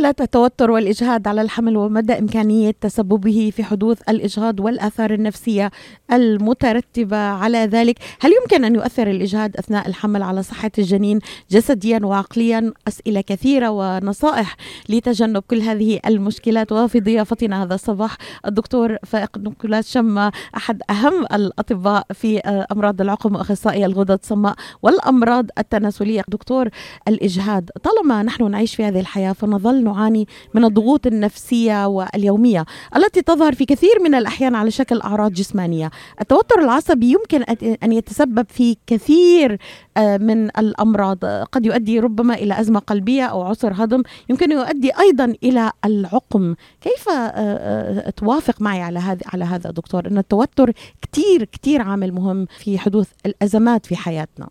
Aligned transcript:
مشكلة 0.00 0.14
التوتر 0.20 0.70
والإجهاد 0.70 1.28
على 1.28 1.42
الحمل 1.42 1.76
ومدى 1.76 2.18
إمكانية 2.18 2.70
تسببه 2.80 3.52
في 3.56 3.64
حدوث 3.64 4.00
الإجهاض 4.08 4.60
والآثار 4.60 5.14
النفسية 5.14 5.70
المترتبة 6.12 7.16
على 7.16 7.58
ذلك. 7.58 7.98
هل 8.20 8.30
يمكن 8.42 8.64
أن 8.64 8.74
يؤثر 8.74 9.10
الإجهاد 9.10 9.56
أثناء 9.56 9.88
الحمل 9.88 10.22
على 10.22 10.42
صحة 10.42 10.70
الجنين 10.78 11.18
جسديا 11.50 12.00
وعقليا؟ 12.02 12.72
أسئلة 12.88 13.20
كثيرة 13.20 13.70
ونصائح 13.70 14.56
لتجنب 14.88 15.42
كل 15.42 15.60
هذه 15.60 16.00
المشكلات. 16.06 16.72
وفي 16.72 17.00
ضيافتنا 17.00 17.62
هذا 17.62 17.74
الصباح 17.74 18.16
الدكتور 18.46 18.96
فائق 19.06 19.38
نيكولاس 19.38 19.92
شما 19.92 20.32
أحد 20.56 20.82
أهم 20.90 21.24
الأطباء 21.32 22.06
في 22.14 22.38
أمراض 22.72 23.00
العقم 23.00 23.34
وأخصائي 23.34 23.84
الغدد 23.84 24.18
الصماء 24.22 24.54
والأمراض 24.82 25.46
التناسلية. 25.58 26.22
دكتور 26.28 26.68
الإجهاد 27.08 27.70
طالما 27.82 28.22
نحن 28.22 28.50
نعيش 28.50 28.74
في 28.74 28.84
هذه 28.84 29.00
الحياة 29.00 29.32
فنظل 29.32 29.89
نعاني 29.92 30.26
من 30.54 30.64
الضغوط 30.64 31.06
النفسية 31.06 31.86
واليومية 31.86 32.64
التي 32.96 33.22
تظهر 33.22 33.52
في 33.52 33.64
كثير 33.64 33.90
من 34.04 34.14
الأحيان 34.14 34.54
على 34.54 34.70
شكل 34.70 35.00
أعراض 35.00 35.32
جسمانية. 35.32 35.90
التوتر 36.20 36.58
العصبي 36.60 37.12
يمكن 37.12 37.42
أن 37.82 37.92
يتسبب 37.92 38.46
في 38.48 38.76
كثير 38.86 39.58
آه، 39.96 40.16
من 40.16 40.44
الأمراض. 40.44 41.24
قد 41.24 41.66
يؤدي 41.66 42.00
ربما 42.00 42.34
إلى 42.34 42.60
أزمة 42.60 42.80
قلبية 42.80 43.24
أو 43.24 43.42
عسر 43.42 43.72
هضم. 43.74 44.02
يمكن 44.30 44.52
يؤدي 44.52 44.90
أيضا 45.00 45.34
إلى 45.44 45.72
العقم. 45.84 46.54
كيف 46.80 47.08
آه، 47.08 47.12
آه، 47.12 48.10
توافق 48.10 48.62
معي 48.62 48.82
على 48.82 48.98
هذا 48.98 49.20
على 49.32 49.44
هذا 49.44 49.70
دكتور؟ 49.70 50.06
أن 50.06 50.18
التوتر 50.18 50.72
كثير 51.02 51.44
كثير 51.44 51.82
عامل 51.82 52.12
مهم 52.12 52.46
في 52.58 52.78
حدوث 52.78 53.10
الأزمات 53.26 53.86
في 53.86 53.96
حياتنا. 53.96 54.48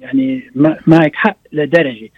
يعني 0.00 0.50
معك 0.86 1.14
حق 1.14 1.36
لدرجة. 1.52 2.10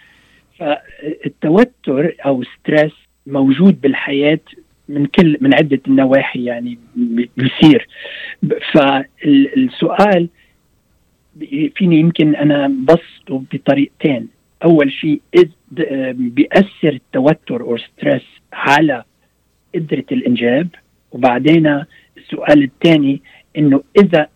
فالتوتر 0.59 2.15
أو 2.25 2.43
stress 2.43 2.91
موجود 3.27 3.81
بالحياة 3.81 4.39
من 4.89 5.05
كل 5.05 5.37
من 5.41 5.53
عدة 5.53 5.79
النواحي 5.87 6.43
يعني 6.43 6.77
بيصير. 7.37 7.87
فالسؤال 8.73 10.29
فيني 11.75 11.99
يمكن 11.99 12.35
أنا 12.35 12.67
بسطه 12.67 13.43
بطريقتين. 13.53 14.27
أول 14.63 14.91
شيء 14.91 15.21
بيأثر 16.11 16.89
التوتر 16.89 17.61
أو 17.61 17.77
stress 17.77 18.25
على 18.53 19.03
قدرة 19.75 20.05
الإنجاب. 20.11 20.67
وبعدين 21.11 21.83
السؤال 22.17 22.63
الثاني 22.63 23.21
إنه 23.57 23.83
إذا 23.97 24.27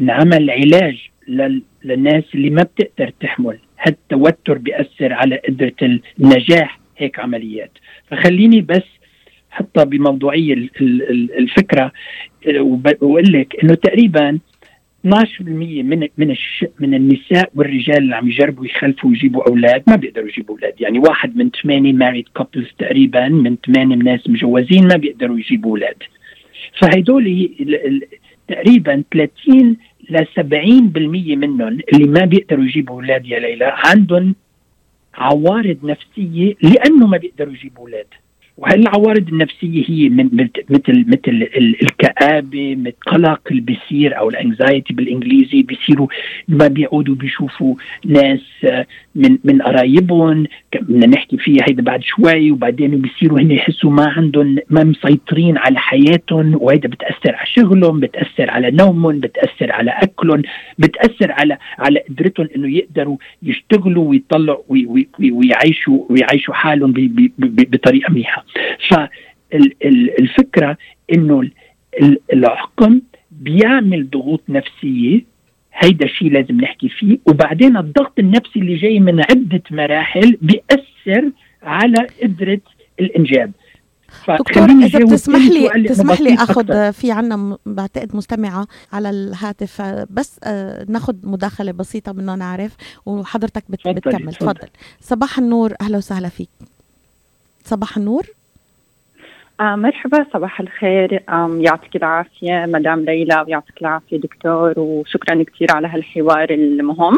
انعمل 0.00 0.50
علاج 0.50 1.10
للناس 1.84 2.24
اللي 2.34 2.50
ما 2.50 2.62
بتقدر 2.62 3.12
تحمل. 3.20 3.58
هالتوتر 3.80 4.58
بيأثر 4.58 5.12
على 5.12 5.36
قدرة 5.48 5.98
النجاح. 6.20 6.80
هيك 6.96 7.18
عمليات. 7.18 7.70
فخليني 8.10 8.60
بس 8.60 8.82
حطها 9.50 9.84
بموضوعية 9.84 10.54
الفكرة 11.38 11.92
وبقول 12.58 13.32
لك 13.32 13.64
إنه 13.64 13.74
تقريبا 13.74 14.38
12% 15.06 15.82
من 15.82 16.08
من. 16.18 16.36
من 16.80 16.94
النساء 16.94 17.50
والرجال 17.54 17.96
اللي 17.98 18.16
عم 18.16 18.28
يجربوا 18.28 18.66
يخلفوا 18.66 19.10
ويجيبوا 19.10 19.48
أولاد 19.48 19.82
ما 19.86 19.96
بيقدروا 19.96 20.28
يجيبوا 20.28 20.54
أولاد. 20.54 20.80
يعني 20.80 20.98
واحد 20.98 21.36
من 21.36 21.50
ثمانية 21.62 21.92
ماريد 21.92 22.28
كابلز 22.36 22.68
تقريبا 22.78 23.28
من 23.28 23.56
ثمانية 23.66 23.96
ناس 23.96 24.28
مجوزين 24.28 24.88
ما 24.88 24.96
بيقدروا 24.96 25.38
يجيبوا 25.38 25.70
أولاد. 25.70 25.96
فهدول 26.80 27.50
تقريبا 28.48 29.02
30 29.12 29.76
ل 30.10 30.26
70% 30.26 31.36
منهم 31.36 31.78
اللي 31.92 32.06
ما 32.06 32.24
بيقدروا 32.24 32.64
يجيبوا 32.64 32.94
أولاد 32.94 33.26
يا 33.26 33.38
ليلى 33.38 33.72
عندهم 33.84 34.34
عوارض 35.14 35.78
نفسية 35.84 36.54
لأنه 36.62 37.06
ما 37.06 37.16
بيقدروا 37.16 37.52
يجيبوا 37.52 37.82
أولاد. 37.82 38.06
وهالعوارض 38.56 39.28
النفسية 39.28 39.84
هي 39.88 40.08
من 40.08 40.48
مثل 40.68 41.04
مثل 41.08 41.48
الكآبة 41.82 42.76
مثل 42.76 42.94
القلق 43.06 43.40
اللي 43.50 43.60
بيصير 43.60 44.18
أو 44.18 44.28
الانكزايتي 44.28 44.94
بالإنجليزي؟ 44.94 45.62
بيصيروا 45.62 46.06
ما 46.48 46.68
بيعودوا 46.68 47.14
بيشوفوا 47.14 47.74
ناس 48.06 48.40
آه، 48.64 48.86
من 49.14 49.38
من 49.44 49.62
قرايبهم 49.62 50.46
بدنا 50.74 51.06
نحكي 51.06 51.38
فيها 51.38 51.64
هيدا 51.68 51.82
بعد 51.82 52.02
شوي 52.02 52.50
وبعدين 52.50 53.00
بيصيروا 53.00 53.40
هن 53.40 53.50
يحسوا 53.50 53.90
ما 53.90 54.08
عندهم 54.08 54.58
ما 54.70 54.84
مسيطرين 54.84 55.58
على 55.58 55.78
حياتهم 55.78 56.58
وهيدا 56.60 56.88
بتأثر 56.88 57.34
على 57.34 57.46
شغلهم 57.46 58.00
بتأثر 58.00 58.50
على 58.50 58.70
نومهم 58.70 59.20
بتأثر 59.20 59.72
على 59.72 59.90
أكلهم 59.90 60.42
بتأثر 60.78 61.32
على 61.32 61.58
على 61.78 62.00
قدرتهم 62.08 62.48
إنه 62.56 62.76
يقدروا 62.76 63.16
يشتغلوا 63.42 64.08
ويطلعوا 64.08 64.62
ويعيشوا 65.18 66.04
ويعيشوا 66.10 66.54
حالهم 66.54 66.94
بطريقة 67.38 68.12
منيحة. 68.12 68.43
فالفكرة 68.88 70.76
إنه 71.12 71.50
العقم 72.32 73.00
بيعمل 73.30 74.10
ضغوط 74.10 74.42
نفسية. 74.48 75.34
هيدا 75.74 76.04
الشيء 76.04 76.30
لازم 76.32 76.60
نحكي 76.60 76.88
فيه. 76.88 77.18
وبعدين 77.26 77.76
الضغط 77.76 78.18
النفسي 78.18 78.58
اللي 78.60 78.76
جاي 78.76 79.00
من 79.00 79.20
عدة 79.20 79.62
مراحل 79.70 80.38
بيأثر 80.42 81.30
على 81.62 82.06
قدرة 82.22 82.60
الإنجاب. 83.00 83.52
دكتور 84.28 84.70
إذا 84.70 84.98
بتسمح 84.98 85.40
لي 85.40 85.88
تسمح 85.88 86.20
لي 86.20 86.34
أخذ 86.34 86.92
في 86.92 87.12
عنا 87.12 87.58
بعتقد 87.66 88.16
مستمعة 88.16 88.66
على 88.92 89.10
الهاتف. 89.10 89.82
بس 90.10 90.40
آه، 90.44 90.86
ناخذ 90.88 91.14
مداخلة 91.22 91.72
بسيطة 91.72 92.12
بدنا 92.12 92.36
نعرف 92.36 92.76
وحضرتك 93.06 93.64
بتكمل. 93.68 94.34
تفضل. 94.34 94.68
صباح 95.00 95.38
النور 95.38 95.74
أهلا 95.80 95.96
وسهلا 95.96 96.28
فيك. 96.28 96.48
صباح 97.64 97.96
النور. 97.96 98.22
آه 99.60 99.76
مرحبا 99.76 100.26
صباح 100.32 100.60
الخير. 100.60 101.22
آم 101.28 101.60
يعطيك 101.60 101.96
العافية 101.96 102.66
مدام 102.66 103.00
ليلى 103.00 103.44
ويعطيك 103.46 103.80
العافية 103.80 104.16
دكتور 104.16 104.74
وشكرا 104.76 105.42
كثير 105.42 105.68
على 105.70 105.88
هالحوار 105.88 106.50
المهم. 106.50 107.16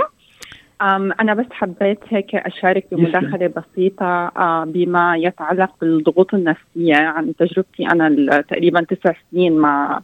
آم 0.82 1.12
أنا 1.12 1.34
بس 1.34 1.46
حبيت 1.50 1.98
هيك 2.08 2.34
أشارك 2.34 2.86
بمداخلة 2.92 3.46
بسيطة 3.46 4.32
آه 4.36 4.64
بما 4.64 5.16
يتعلق 5.16 5.70
بالضغوط 5.80 6.34
النفسية. 6.34 6.96
عن 6.96 7.36
تجربتي 7.36 7.86
أنا 7.86 8.40
تقريبا 8.40 8.80
تسع 8.80 9.12
سنين 9.30 9.58
مع 9.58 10.00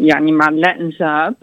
يعني 0.00 0.32
مع 0.32 0.48
الإنجاب. 0.48 1.34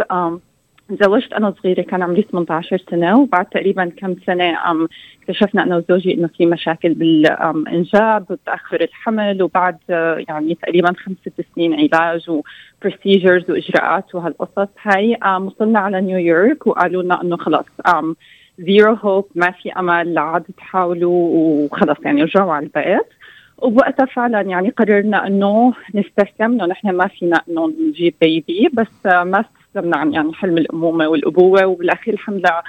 تزوجت 0.89 1.33
أنا 1.33 1.53
صغيرة 1.63 1.81
كان 1.81 2.03
عمري 2.03 2.21
18 2.21 2.81
سنة 2.91 3.19
وبعد 3.19 3.45
تقريبا 3.45 3.91
كم 3.97 4.15
سنة 4.25 4.57
اكتشفنا 5.21 5.63
أنا 5.63 5.77
وزوجي 5.77 6.13
إنه 6.13 6.27
في 6.27 6.45
مشاكل 6.45 6.93
بالإنجاب 6.93 8.25
وتاخر 8.29 8.81
الحمل 8.81 9.43
وبعد 9.43 9.77
يعني 10.29 10.55
تقريبا 10.55 10.93
خمس 10.93 11.15
ست 11.21 11.45
سنين 11.55 11.73
علاج 11.73 12.29
و 12.29 12.41
procedures 12.41 13.51
واجراءات 13.51 14.15
وهالقصص 14.15 14.69
هاي 14.81 15.17
وصلنا 15.41 15.79
على 15.79 16.01
نيويورك 16.01 16.67
وقالوا 16.67 17.03
لنا 17.03 17.21
إنه 17.21 17.37
خلص 17.37 17.65
zero 18.59 18.93
hope 18.93 19.27
ما 19.35 19.51
في 19.51 19.71
أمل 19.71 20.13
لا 20.13 20.21
عاد 20.21 20.43
تحاولوا 20.57 21.29
وخلص 21.33 21.97
يعني 22.05 22.23
رجعوا 22.23 22.53
على 22.53 22.65
البيت. 22.65 23.07
وبوقتها 23.57 24.05
فعلا 24.05 24.41
يعني 24.41 24.69
قررنا 24.69 25.27
إنه 25.27 25.73
نستسلم 25.95 26.51
إنه 26.51 26.65
نحن 26.65 26.89
ما 26.89 27.07
فينا 27.07 27.41
إنه 27.49 27.73
نجيب 27.89 28.13
baby 28.21 28.69
بس 28.73 29.05
ما 29.05 29.45
استسلمنا 29.67 29.97
عن 29.97 30.13
يعني 30.13 30.33
حلم 30.33 30.57
الأمومة 30.57 31.07
والأبوة 31.07 31.66
وبالأخير 31.66 32.13
الحمد 32.13 32.38
لله 32.38 32.61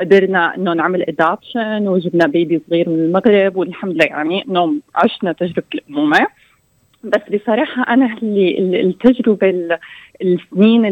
قدرنا 0.00 0.54
إنه 0.56 0.72
نعمل 0.72 1.02
ادابشن 1.02 1.88
وجبنا 1.88 2.26
بيبي 2.26 2.60
صغير 2.70 2.88
من 2.88 2.98
المغرب 2.98 3.56
والحمد 3.56 3.94
لله 3.94 4.04
يعني 4.04 4.44
إنه 4.48 4.74
عشنا 4.94 5.32
تجربة 5.32 5.66
الأمومة. 5.74 6.26
بس 7.04 7.20
بصراحة 7.34 7.94
أنا 7.94 8.16
اللي 8.22 8.80
التجربة 8.80 9.78
السنين 10.22 10.82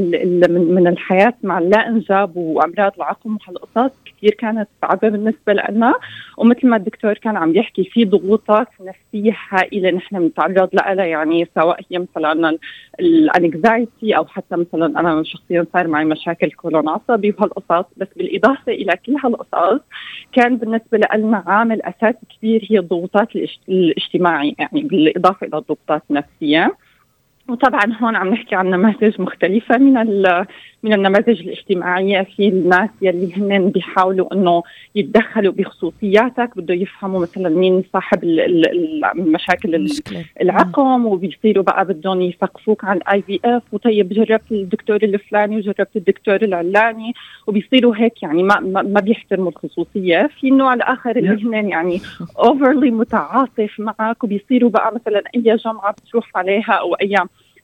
من 0.75 0.87
الحياة 0.87 1.35
مع 1.43 1.59
اللا 1.59 1.89
انجاب 1.89 2.37
وأمراض 2.37 2.93
العقم 2.97 3.37
وهالقصص 3.37 3.99
كثير 4.05 4.35
كانت 4.35 4.69
صعبه 4.83 5.09
بالنسبة 5.09 5.53
لنا. 5.53 5.95
ومثل 6.39 6.69
ما 6.69 6.77
الدكتور 6.77 7.15
كان 7.15 7.37
عم 7.37 7.57
يحكي 7.57 7.85
في 7.85 8.05
ضغوطات 8.05 8.69
نفسية 8.81 9.37
هائلة 9.49 9.91
نحن 9.91 10.19
بنتعرض 10.19 10.69
لها 10.73 11.05
يعني 11.05 11.49
سواء 11.55 11.81
هي 11.91 11.99
مثلا 11.99 12.59
الانكزايتي 13.01 14.17
أو 14.17 14.25
حتى 14.25 14.57
مثلا 14.57 15.01
أنا 15.01 15.23
شخصيا 15.23 15.67
صار 15.73 15.89
معي 15.89 16.05
مشاكل 16.05 16.51
كولون 16.51 16.89
عصبي 16.89 17.35
وهالقصص. 17.39 17.85
بس 17.97 18.09
بالإضافة 18.17 18.73
إلى 18.73 18.97
كل 19.07 19.17
هالقصص 19.25 19.81
كان 20.33 20.57
بالنسبة 20.57 20.99
لنا 20.99 21.45
عامل 21.47 21.83
اساسي 21.83 22.19
كبير 22.39 22.67
هي 22.71 22.79
الضغوطات 22.79 23.29
الاجتماعية 23.69 24.53
يعني 24.59 24.83
بالإضافة 24.83 25.47
إلى 25.47 25.59
الضغوطات 25.59 26.03
النفسية. 26.11 26.77
وطبعا 27.49 27.97
هون 28.01 28.17
عم 28.17 28.29
نحكي 28.29 28.55
عن 28.55 28.67
نماذج 28.71 29.21
مختلفة 29.21 29.79
من 29.79 29.97
من 30.85 30.93
النماذج 30.93 31.41
الاجتماعية 31.41 32.23
في 32.37 32.49
الناس 32.49 32.91
يلي 33.03 33.35
هن 33.37 33.71
بيحاولوا 33.71 34.35
إنه 34.35 34.63
يتدخلوا 34.95 35.53
بخصوصياتك 35.53 36.51
بده 36.57 36.75
يفهموا 36.75 37.21
مثلا 37.21 37.49
مين 37.49 37.85
صاحب 37.93 38.25
المشاكل 38.25 39.89
العقم 40.41 41.07
وبيصيروا 41.07 41.65
بقى 41.65 41.85
بدهم 41.85 42.21
يثقفوك 42.21 42.85
عن 42.85 43.01
اي 43.13 43.23
في 43.23 43.41
اف 43.45 43.63
وطيب 43.73 44.09
جربت 44.09 44.53
الدكتور 44.53 44.97
الفلاني 44.97 45.57
وجربت 45.57 45.97
الدكتور 45.97 46.37
العلاني 46.43 47.13
وبيصيروا 47.47 47.97
هيك 47.97 48.23
يعني 48.23 48.43
ما 48.43 48.61
ما 48.83 49.01
بيحترموا 49.01 49.49
الخصوصية. 49.51 50.31
في 50.41 50.49
النوع 50.49 50.75
الآخر 50.75 51.17
اللي 51.17 51.45
هن 51.45 51.69
يعني 51.69 52.01
overly 52.39 52.91
متعاطف 52.91 53.81
معك 53.81 54.25
وبيصيروا 54.25 54.71
بقى 54.71 54.95
مثلا 54.95 55.23
أي 55.37 55.57
جمعة 55.57 55.93
بتروح 55.93 56.31
عليها 56.35 56.73
أو 56.73 56.95
أي 56.95 57.15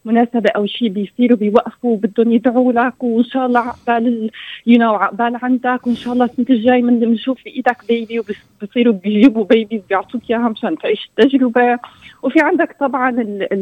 مناسبة 0.05 0.51
أو 0.57 0.67
شيء 0.67 0.89
بيصيروا 0.89 1.37
بيوقفوا 1.37 1.97
بدهم 1.97 2.33
يدعوا 2.33 2.73
لك 2.73 3.03
وإن 3.03 3.25
شاء 3.25 3.47
الله 3.47 3.61
عقبال 3.61 4.31
you 4.67 4.79
know 4.79 4.95
عقبال 4.95 5.39
عندك 5.43 5.87
وإن 5.87 5.97
شاء 5.97 6.13
الله 6.13 6.25
السنة 6.25 6.47
الجاي 6.51 6.83
من 6.83 7.01
بنشوف 7.01 7.45
بإيدك 7.45 7.77
baby 7.89 8.21
وبصيروا 8.21 8.95
بيجيبوا 8.95 9.45
baby 9.45 9.83
بيعطوك 9.89 10.23
إياها 10.31 10.49
مشان 10.49 10.79
تعيش 10.79 11.11
التجربة. 11.19 11.79
وفي 12.23 12.41
عندك 12.41 12.77
طبعا 12.81 13.11
ال 13.11 13.53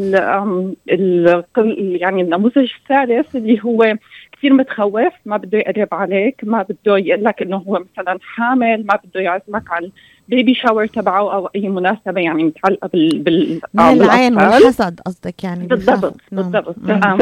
ال 0.91 1.45
ال 1.59 2.03
يعني 2.03 2.23
النموذج 2.23 2.71
الثالث 2.81 3.37
اللي 3.37 3.61
هو 3.65 3.97
كثير 4.33 4.53
متخوف 4.53 5.13
ما 5.27 5.37
بده 5.37 5.59
يقرب 5.59 5.89
عليك 5.93 6.41
ما 6.43 6.63
بده 6.63 6.99
يقول 6.99 7.25
لك 7.25 7.43
إنه 7.43 7.57
هو 7.57 7.85
مثلا 7.93 8.19
حامل 8.23 8.87
ما 8.87 8.99
بده 9.05 9.21
يعزمك 9.21 9.73
على 9.73 9.91
البيبي 10.29 10.55
شاور 10.55 10.87
تبعه 10.87 11.35
أو 11.35 11.47
أي 11.47 11.69
مناسبة 11.69 12.21
يعني 12.21 12.45
متعلقة 12.45 12.89
بال 12.89 13.19
بال 13.19 13.61
من 13.75 14.03
العين 14.03 14.35
والحسد 14.35 15.01
قصدك 15.07 15.45
يعني 15.45 15.67
بالضبط 15.67 16.21
بالضبط. 16.33 16.79
نعم. 16.79 17.19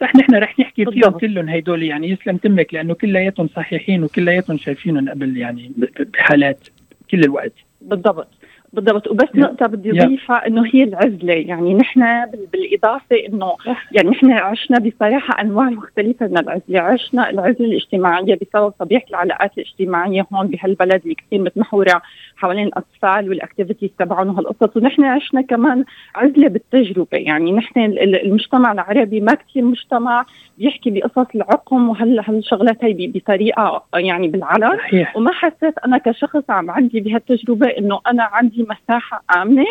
صح 0.00 0.16
نحن 0.16 0.34
رح 0.34 0.60
نحكي 0.60 0.84
فيهم 0.84 1.10
كلهم 1.10 1.48
هدول 1.48 1.82
يعني 1.82 2.10
يسلم 2.10 2.36
تمك 2.36 2.74
لأنه 2.74 2.94
كلياتهم 2.94 3.48
صحيحين 3.56 4.04
وكلياتهم 4.04 4.58
شايفينهم 4.58 5.08
قبل 5.08 5.36
يعني 5.36 5.72
بحالات 6.12 6.68
كل 7.10 7.20
الوقت. 7.24 7.52
بالضبط. 7.80 8.28
بالضبط. 8.72 9.08
وبس 9.08 9.28
نقطة 9.34 9.66
بدي 9.66 9.90
أضيفها 10.02 10.46
إنه 10.46 10.64
هي 10.74 10.84
العزلة. 10.84 11.32
يعني 11.32 11.74
نحن 11.74 12.26
بالإضافة 12.52 13.16
إنه 13.28 13.52
يعني 13.92 14.10
نحن 14.10 14.30
عشنا 14.32 14.78
بصراحة 14.78 15.40
أنواع 15.40 15.70
مختلفة 15.70 16.26
من 16.26 16.38
العزلة. 16.38 16.80
عشنا 16.80 17.30
العزلة 17.30 17.66
الاجتماعية 17.66 18.38
بسبب 18.42 18.70
طبيعة 18.70 19.02
العلاقات 19.10 19.58
الاجتماعية 19.58 20.26
هون 20.32 20.46
بهالبلد 20.46 21.00
اللي 21.02 21.14
كثير 21.14 21.40
متمحورة 21.40 22.02
حوالين 22.36 22.66
الأطفال 22.66 23.28
والأكتيفيتيز 23.28 23.90
تبعهم 23.98 24.28
وهالقصص. 24.28 24.76
ونحن 24.76 25.04
عشنا 25.04 25.40
كمان 25.40 25.84
عزلة 26.14 26.48
بالتجربة. 26.48 27.18
يعني 27.18 27.52
نحن 27.52 27.80
المجتمع 28.24 28.72
العربي 28.72 29.20
ما 29.20 29.34
كثير 29.34 29.64
مجتمع 29.64 30.24
بيحكي 30.58 30.90
بقصص 30.90 31.26
العقم 31.34 31.88
وهالشغلات 31.88 32.84
هي 32.84 33.06
بطريقة 33.14 33.84
يعني 33.94 34.28
بالعلن 34.28 34.78
وما 35.16 35.32
حسيت 35.32 35.74
أنا 35.86 35.98
كشخص 35.98 36.50
عم 36.50 36.70
عندي 36.70 37.00
بهالتجربة 37.00 37.66
إنه 37.66 38.00
أنا 38.06 38.22
عندي 38.22 38.59
مساحة 38.62 39.22
آمنة 39.36 39.66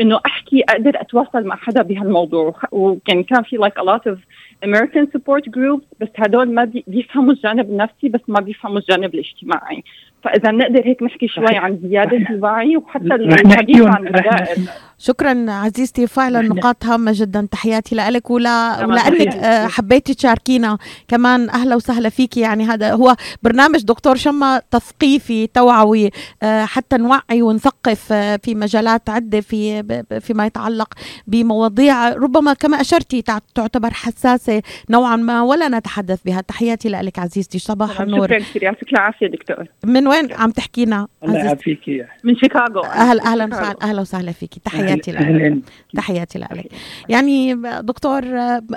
إنه 0.00 0.20
أحكي 0.26 0.62
أقدر 0.68 1.00
أتواصل 1.00 1.44
مع 1.44 1.56
حدا 1.56 1.82
بهالموضوع. 1.82 2.54
وكان 2.72 3.22
كان 3.22 3.42
في 3.42 3.58
like 3.58 3.82
a 3.82 3.84
lot 3.84 4.12
of 4.12 4.18
American 4.64 5.06
support 5.16 5.44
groups 5.56 5.84
بس 6.00 6.08
هدول 6.16 6.54
ما 6.54 6.64
بيفهموا 6.86 7.32
الجانب 7.32 7.70
النفسي 7.70 8.08
بس 8.08 8.20
ما 8.28 8.40
بيفهموا 8.40 8.78
الجانب 8.78 9.14
الاجتماعي. 9.14 9.84
فإذا 10.24 10.50
نقدر 10.50 10.86
هيك 10.86 11.02
نحكي 11.02 11.28
شوي 11.28 11.56
عن 11.56 11.78
زيادة 11.82 12.16
الوعي 12.16 12.76
وحتى 12.76 13.14
الحديث 13.14 13.82
عن 13.86 14.06
الدائر 14.06 14.56
شكرا 14.98 15.46
عزيزتي 15.48 16.06
فعلا 16.06 16.42
نقاط 16.42 16.84
هامة 16.84 17.12
جدا. 17.14 17.48
تحياتي 17.50 17.94
لك 17.96 18.30
ولا 18.30 18.86
ولانك 18.86 19.34
آه، 19.34 19.66
حبيتي 19.66 20.14
تشاركينا. 20.14 20.78
كمان 21.08 21.50
أهلا 21.50 21.76
وسهلا 21.76 22.08
فيكي. 22.08 22.40
يعني 22.40 22.64
هذا 22.64 22.92
هو 22.92 23.16
برنامج 23.42 23.84
دكتور 23.84 24.16
شما 24.16 24.62
تثقيفي 24.70 25.46
توعوي 25.46 26.10
آه، 26.42 26.64
حتى 26.64 26.96
نوعي 26.96 27.42
ونثقف 27.42 28.12
آه، 28.12 28.36
في 28.36 28.54
مجالات 28.54 29.10
عدة 29.10 29.40
في 29.40 29.82
فيما 30.20 30.46
يتعلق 30.46 30.94
بمواضيع 31.26 32.08
ربما 32.08 32.54
كما 32.54 32.80
أشرتي 32.80 33.22
تعتبر 33.54 33.90
حساسة 33.90 34.62
نوعا 34.90 35.16
ما 35.16 35.42
ولا 35.42 35.68
نتحدث 35.68 36.22
بها. 36.22 36.40
تحياتي 36.40 36.88
لك 36.88 37.18
عزيزتي. 37.18 37.58
صباح 37.58 38.00
النور. 38.00 38.26
شكرا 38.26 38.38
كثير. 38.38 38.62
يعطيك 38.62 38.92
العافية 38.92 39.26
دكتور. 39.26 39.66
من 39.84 40.06
وين 40.12 40.32
عم 40.32 40.50
تحكينا 40.50 41.06
الله 41.24 41.38
يعافيكي 41.38 42.04
من 42.24 42.36
شيكاغو. 42.36 42.80
أهلا 42.80 43.22
أهلا 43.24 43.44
وسهلا. 43.44 43.76
أهلا 43.82 44.00
وسهلا 44.00 44.32
فيكي. 44.32 44.60
تحياتي 44.64 45.12
لك. 45.12 45.54
تحياتي 45.94 46.38
لك. 46.38 46.66
يعني 47.08 47.54
دكتور 47.80 48.22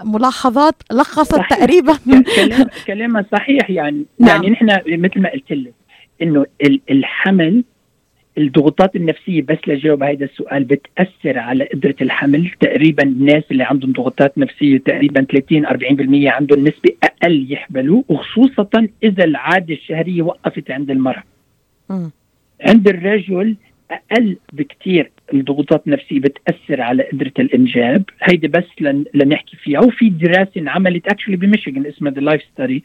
ملاحظات 0.04 0.76
لخصت 0.92 1.42
تقريبا. 1.50 1.98
كلامها 2.88 3.26
صحيح 3.32 3.70
يعني. 3.70 4.06
نعم. 4.20 4.30
يعني 4.30 4.50
نحن 4.50 4.66
مثل 4.88 5.22
ما 5.22 5.30
قلت 5.30 5.52
لك 5.52 5.74
إنه 6.22 6.46
الحمل 6.92 7.64
الضغوطات 8.38 8.96
النفسية 8.96 9.42
بس 9.42 9.58
لجاوب 9.68 10.04
هذا 10.04 10.26
السؤال 10.26 10.64
بتأثر 10.64 11.40
على 11.40 11.64
قدرة 11.74 11.96
الحمل. 12.02 12.52
تقريبا 12.60 13.04
الناس 13.04 13.44
اللي 13.52 13.64
عندهم 13.64 13.92
ضغوطات 13.92 14.38
نفسية 14.38 14.78
تقريبا 14.78 15.26
30 15.32 15.66
40% 15.66 16.28
عندهم 16.28 16.60
نسبة 16.60 16.92
أقل 17.26 17.52
يحملوا 17.52 18.04
وخصوصا 18.10 18.88
إذا 19.04 19.24
العادة 19.24 19.74
الشهرية 19.74 20.22
وقفت 20.22 20.72
عند 20.72 20.92
المرأة. 20.92 21.24
عند 22.62 22.88
الرجل 22.88 23.56
أقل 23.92 24.38
بكثير 24.54 25.12
الضغوطات 25.34 25.88
النفسية 25.88 26.20
بتأثر 26.20 26.82
على 26.82 27.04
قدرة 27.04 27.32
الإنجاب. 27.40 28.04
هيدي 28.22 28.48
بس 28.48 28.64
لن 28.82 29.06
لنحكي 29.14 29.58
فيها. 29.58 29.80
وفي 29.80 30.10
دراسة 30.10 30.52
انعملت 30.58 31.08
actually 31.08 31.36
بميشيغان 31.36 31.86
اسمها 31.86 32.12
the 32.12 32.22
LIFE 32.22 32.42
study 32.54 32.84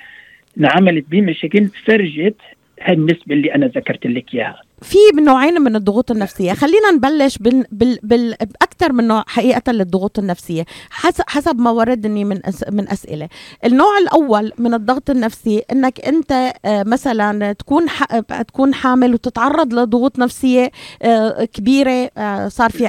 انعملت 0.58 1.04
بميشيغان 1.10 1.70
فرجت 1.84 2.36
هالنسبة 2.82 3.34
اللي 3.34 3.54
أنا 3.54 3.66
ذكرت 3.66 4.06
لك 4.06 4.34
إياها. 4.34 4.62
في 4.82 4.98
نوعين 5.20 5.60
من 5.60 5.76
الضغوط 5.76 6.10
النفسية. 6.10 6.52
خلينا 6.52 6.90
نبلش 6.90 7.38
بال... 7.38 7.64
بال... 7.72 7.98
بال... 8.02 8.34
باكثر 8.60 8.92
من 8.92 9.08
نوع 9.08 9.24
حقيقة 9.26 9.72
للضغوط 9.72 10.18
النفسية. 10.18 10.64
حسب 10.90 11.24
حسب 11.28 11.58
ما 11.58 11.70
وردني 11.70 12.24
من 12.24 12.46
أس... 12.46 12.64
من 12.72 12.88
أسئلة. 12.88 13.28
النوع 13.64 13.98
الأول 13.98 14.52
من 14.58 14.74
الضغط 14.74 15.10
النفسي 15.10 15.62
إنك 15.72 16.00
أنت 16.00 16.32
آه، 16.64 16.82
مثلا 16.82 17.52
تكون 17.52 17.88
ح... 17.88 18.04
تكون 18.42 18.74
حامل 18.74 19.14
وتتعرض 19.14 19.74
لضغوط 19.74 20.18
نفسية 20.18 20.70
آه، 21.02 21.44
كبيرة 21.44 22.10
آه، 22.18 22.48
صار 22.48 22.70
في 22.70 22.88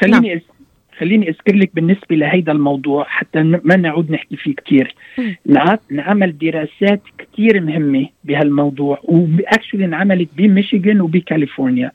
خليني 0.00 0.28
نعم. 0.28 0.40
خليني 0.98 1.28
أذكر 1.28 1.56
لك 1.56 1.70
بالنسبة 1.74 2.16
لهيدا 2.16 2.52
الموضوع 2.52 3.04
حتى 3.04 3.42
ما 3.42 3.76
نعود 3.76 4.10
نحكي 4.10 4.36
فيه 4.36 4.54
كثير 4.54 4.94
نعمل 5.90 6.38
دراسات 6.38 7.00
كثير 7.18 7.60
مهمة 7.60 8.08
بهالموضوع 8.24 9.00
و 9.04 9.13
actually 9.13 9.84
انعملت 9.84 10.28
بميشيغان 10.36 11.00
وبكاليفورنيا. 11.00 11.90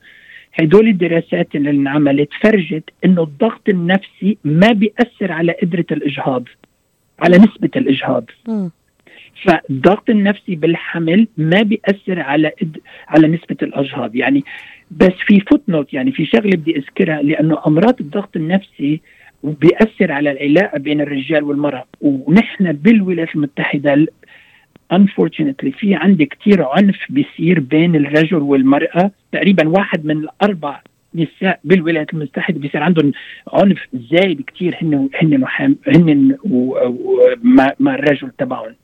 هدول 0.54 0.88
الدراسات 0.88 1.54
اللي 1.54 1.70
انعملت 1.70 2.28
فرجت 2.42 2.84
إنه 3.04 3.22
الضغط 3.22 3.68
النفسي 3.68 4.38
ما 4.44 4.72
بيأثر 4.72 5.32
على 5.32 5.52
قدرة 5.62 5.86
الإجهاض 5.92 6.44
على 7.20 7.38
نسبة 7.38 7.70
الإجهاض. 7.76 8.24
فالضغط 9.44 10.10
النفسي 10.10 10.54
بالحمل 10.54 11.28
ما 11.36 11.62
بيأثر 11.62 12.20
على 12.20 12.52
على 13.08 13.28
نسبة 13.28 13.56
الإجهاض. 13.62 14.16
يعني 14.16 14.44
بس 14.90 15.12
في 15.26 15.40
footnote 15.40 15.94
يعني 15.94 16.12
في 16.12 16.26
شغلة 16.26 16.56
بدي 16.56 16.76
أذكرها 16.76 17.22
لأنه 17.22 17.58
أمراض 17.66 18.00
الضغط 18.00 18.36
النفسي 18.36 19.00
بيأثر 19.44 20.12
على 20.12 20.30
العلاقة 20.30 20.78
بين 20.78 21.00
الرجال 21.00 21.44
والمرأة. 21.44 21.84
ونحن 22.00 22.72
بالولايات 22.72 23.34
المتحدة 23.34 24.06
unfortunately 24.94 25.70
في 25.78 25.94
عندي 25.94 26.26
كثير 26.26 26.64
عنف 26.64 26.98
بيصير 27.10 27.60
بين 27.60 27.96
الرجل 27.96 28.36
والمرأة. 28.36 29.10
تقريبا 29.32 29.68
واحد 29.68 30.04
من 30.04 30.16
الأربع 30.16 30.80
نساء 31.14 31.60
بالولايات 31.64 32.14
المتحدة 32.14 32.58
بيصير 32.58 32.82
عندهم 32.82 33.12
عنف 33.52 33.86
زايد 33.94 34.42
كثير 34.42 34.76
هن 34.82 35.08
هن 35.22 35.44
هن 35.88 36.36
مع 37.80 37.94
الرجل 37.94 38.30
تبعهم. 38.38 38.74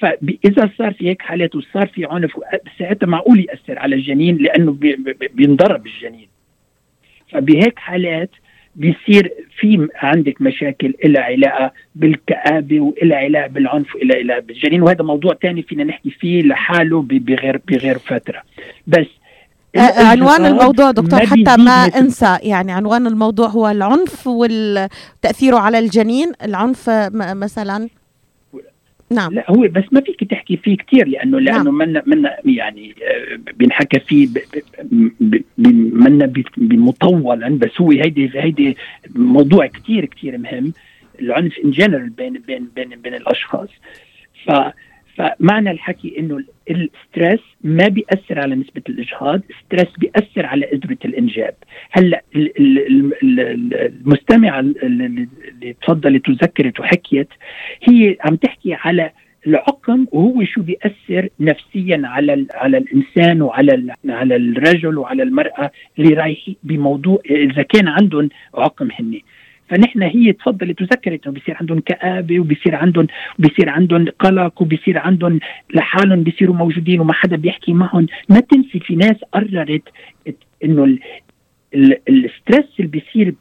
فإذا 0.00 0.70
صار 0.78 0.92
في 0.92 1.08
هيك 1.08 1.22
حالات 1.22 1.56
وصار 1.56 1.86
في 1.86 2.04
عنف 2.04 2.30
ساعتها 2.78 3.06
معقول 3.06 3.40
يأثر 3.40 3.78
على 3.78 3.94
الجنين؟ 3.94 4.36
لأنه 4.36 4.76
بينضرب 5.34 5.86
الجنين. 5.86 6.28
فبهيك 7.32 7.78
حالات 7.78 8.30
بيصير 8.76 9.32
في 9.58 9.88
عندك 9.94 10.42
مشاكل 10.42 10.94
لها 11.04 11.22
علاقة 11.22 11.72
بالكآبة 11.94 12.80
والها 12.80 13.16
علاقة 13.16 13.46
بالعنف 13.46 13.94
والها 13.94 14.16
علاقة 14.16 14.40
بالجنين. 14.40 14.82
وهذا 14.82 15.04
موضوع 15.04 15.34
ثاني 15.42 15.62
فينا 15.62 15.84
نحكي 15.84 16.10
فيه 16.10 16.42
لحاله 16.42 17.02
بغير 17.02 17.60
بغير 17.68 17.98
فترة. 17.98 18.42
بس 18.86 19.06
عنوان 19.76 20.46
الموضوع 20.46 20.90
دكتور 20.90 21.20
حتى 21.26 21.56
ما 21.56 21.84
أنسى. 21.84 22.38
يعني 22.42 22.72
عنوان 22.72 23.06
الموضوع 23.06 23.48
هو 23.48 23.68
العنف 23.68 24.26
وتاثيره 24.26 25.56
على 25.58 25.78
الجنين. 25.78 26.32
العنف 26.44 26.90
مثلا 27.14 27.88
نعم 29.12 29.34
لا 29.34 29.50
هو 29.50 29.68
بس 29.68 29.84
ما 29.92 30.00
فيك 30.00 30.24
تحكي 30.24 30.56
فيه 30.56 30.76
كثير 30.76 31.08
لأنه 31.08 31.40
لأنه 31.40 31.62
نعم. 31.62 31.74
منا 31.74 32.02
منا 32.06 32.36
يعني 32.44 32.94
آه، 33.02 33.52
بينحكى 33.52 34.00
فيه 34.00 34.28
ما 35.92 36.32
بدنا 36.56 36.90
نطولها 36.90 37.48
بس 37.48 37.80
هو 37.80 37.90
هيدي 37.90 38.30
هيدي 38.34 38.76
موضوع 39.14 39.66
كثير 39.66 40.04
كثير 40.04 40.38
مهم 40.38 40.72
العنف 41.20 41.58
in 41.64 41.70
general 41.70 42.10
بين 42.10 42.32
بين 42.32 42.68
بين 42.76 42.88
بين 42.88 43.14
الأشخاص 43.14 43.68
ف 44.46 44.50
فمعنى 45.16 45.70
الحكي 45.70 46.18
إنه 46.18 46.44
ال 46.70 46.80
stress 46.80 47.40
ما 47.64 47.88
بيأثر 47.88 48.38
على 48.38 48.54
نسبة 48.54 48.82
الإجهاض 48.88 49.40
ال 49.50 49.57
stress 49.57 49.98
بيأثر 49.98 50.46
على 50.46 50.66
قدرة 50.66 50.98
الإنجاب. 51.04 51.54
هلأ 51.90 52.22
المستمعة 53.22 54.60
اللي 54.60 55.26
تفضلت 55.82 56.28
وذكرت 56.28 56.80
وحكيت 56.80 57.28
هي 57.82 58.16
عم 58.24 58.36
تحكي 58.36 58.74
على 58.74 59.10
العقم 59.46 60.06
وهو 60.12 60.44
شو 60.44 60.62
بيأثر 60.62 61.28
نفسيا 61.40 62.02
على 62.04 62.46
على 62.54 62.78
الإنسان 62.78 63.42
وعلى 63.42 63.94
على 64.08 64.36
الرجل 64.36 64.98
وعلى 64.98 65.22
المرأة 65.22 65.70
اللي 65.98 66.14
رايحين 66.14 66.56
بموضوع 66.62 67.18
إذا 67.30 67.62
كان 67.62 67.88
عندهم 67.88 68.28
عقم 68.54 68.88
هني. 68.98 69.24
فنحن 69.70 70.02
هي 70.02 70.32
تفضلت 70.32 70.82
وذكرت 70.82 71.26
إنه 71.26 71.34
بصير 71.34 71.56
عندهم 71.60 71.80
كآبة 71.80 72.40
وبصير 72.40 72.74
عندهم 72.74 73.06
بصير 73.38 73.68
عندهم 73.68 74.06
قلق 74.18 74.62
وبصير 74.62 74.98
عندهم 74.98 75.40
لحالهم 75.74 76.22
بصيروا 76.22 76.56
موجودين 76.56 77.00
وما 77.00 77.12
حدا 77.12 77.36
بيحكي 77.36 77.72
معهم. 77.72 78.06
ما 78.28 78.40
تنسي 78.40 78.80
في 78.80 78.96
ناس 78.96 79.16
قررت 79.32 79.82
إنه 80.64 80.98
ال 82.08 82.16
stress 82.16 82.66
اللي 82.80 82.90
بيصير 82.90 83.34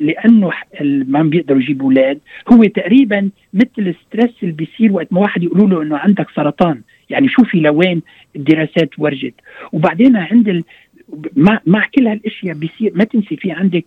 لأنه 0.00 0.50
ما 0.82 1.22
بيقدروا 1.22 1.60
يجيبوا 1.60 1.86
أولاد 1.86 2.20
هو 2.52 2.64
تقريبا 2.64 3.30
مثل 3.54 3.68
ال 3.78 3.86
stress 3.86 4.34
اللي 4.42 4.54
بيصير 4.54 4.92
وقت 4.92 5.12
ما 5.12 5.20
واحد 5.20 5.42
يقولوا 5.42 5.68
له 5.68 5.82
إنه 5.82 5.96
عندك 5.96 6.26
سرطان. 6.36 6.82
يعني 7.10 7.28
شوفي 7.28 7.60
لوين 7.60 8.02
الدراسات 8.36 8.98
ورجت. 8.98 9.34
وبعدين 9.72 10.16
عند 10.16 10.48
ال... 10.48 10.64
مع, 11.36 11.60
مع 11.66 11.86
كل 11.94 12.06
هالأشياء 12.06 12.54
بيصير 12.54 12.92
ما 12.94 13.04
تنسي 13.04 13.36
في 13.36 13.52
عندك 13.52 13.84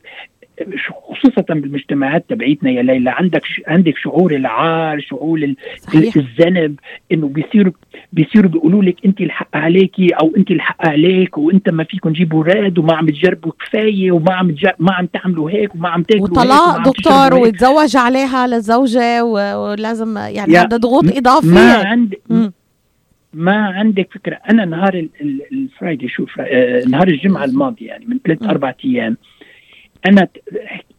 خصوصا 1.09 1.41
بالمجتمعات 1.49 2.25
تبعيتنا 2.29 2.71
يا 2.71 2.81
ليلى. 2.81 3.09
عندك 3.09 3.43
عندك 3.67 3.97
شعور 3.97 4.35
العار 4.35 4.99
شعور 4.99 5.53
صحيح. 5.79 6.15
الذنب 6.15 6.75
إنه 7.11 7.27
بيصيروا 7.27 7.73
بيصيروا 8.13 8.51
بيقولوا 8.51 8.83
لك 8.83 8.95
أنت 9.05 9.21
الحق 9.21 9.57
عليكي 9.57 10.09
أو 10.09 10.33
أنت 10.37 10.51
الحق 10.51 10.85
عليك 10.87 11.37
وأنت 11.37 11.69
ما 11.69 11.83
فيكم 11.83 12.13
تجيبوا 12.13 12.43
راد 12.43 12.79
وما 12.79 12.93
عم 12.93 13.09
تجربوا 13.09 13.51
كفاية 13.59 14.11
وما 14.11 14.33
عم 14.33 14.55
ما 14.79 14.93
عم 14.93 15.05
تعملوا 15.05 15.49
هيك 15.51 15.75
وما 15.75 15.89
عم 15.89 16.03
تاكلوا 16.03 16.23
وطلاق 16.27 16.85
دكتور 16.85 17.33
ويتزوج 17.33 17.97
عليها 17.97 18.47
للزوجه 18.47 19.23
ولازم 19.23 20.17
يعني 20.17 20.57
هذا 20.57 20.77
ضغوط 20.77 21.17
اضافيه 21.17 21.49
ما 21.49 21.73
عندي 21.73 22.19
ما 23.33 23.55
عندك 23.55 24.09
فكرة. 24.13 24.39
أنا 24.49 24.65
نهار 24.65 25.07
الفرايدي 25.51 26.07
شو 26.07 26.25
آه، 26.39 26.83
نهار 26.87 27.07
الجمعة 27.07 27.43
الماضي 27.45 27.85
يعني 27.85 28.05
من 28.05 28.17
ثلاث 28.25 28.43
أربع 28.43 28.73
أيام 28.85 29.17
أنا 30.05 30.27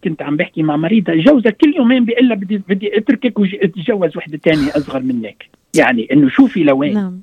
كنت 0.05 0.23
عم 0.23 0.37
بحكي 0.37 0.63
مع 0.63 0.77
مريضة 0.77 1.15
جوزها 1.15 1.53
كل 1.53 1.75
يومين 1.77 2.05
بيقول 2.05 2.29
لها 2.29 2.37
بدي 2.37 2.63
بدي 2.69 2.99
أتركك 2.99 3.39
واتجوز 3.39 4.17
وحدة 4.17 4.39
تانية 4.39 4.69
أصغر 4.77 5.03
منك 5.03 5.49
يعني 5.77 6.09
إنه 6.13 6.29
شوفي 6.29 6.65
لوين 6.65 6.95
نعم. 6.95 7.21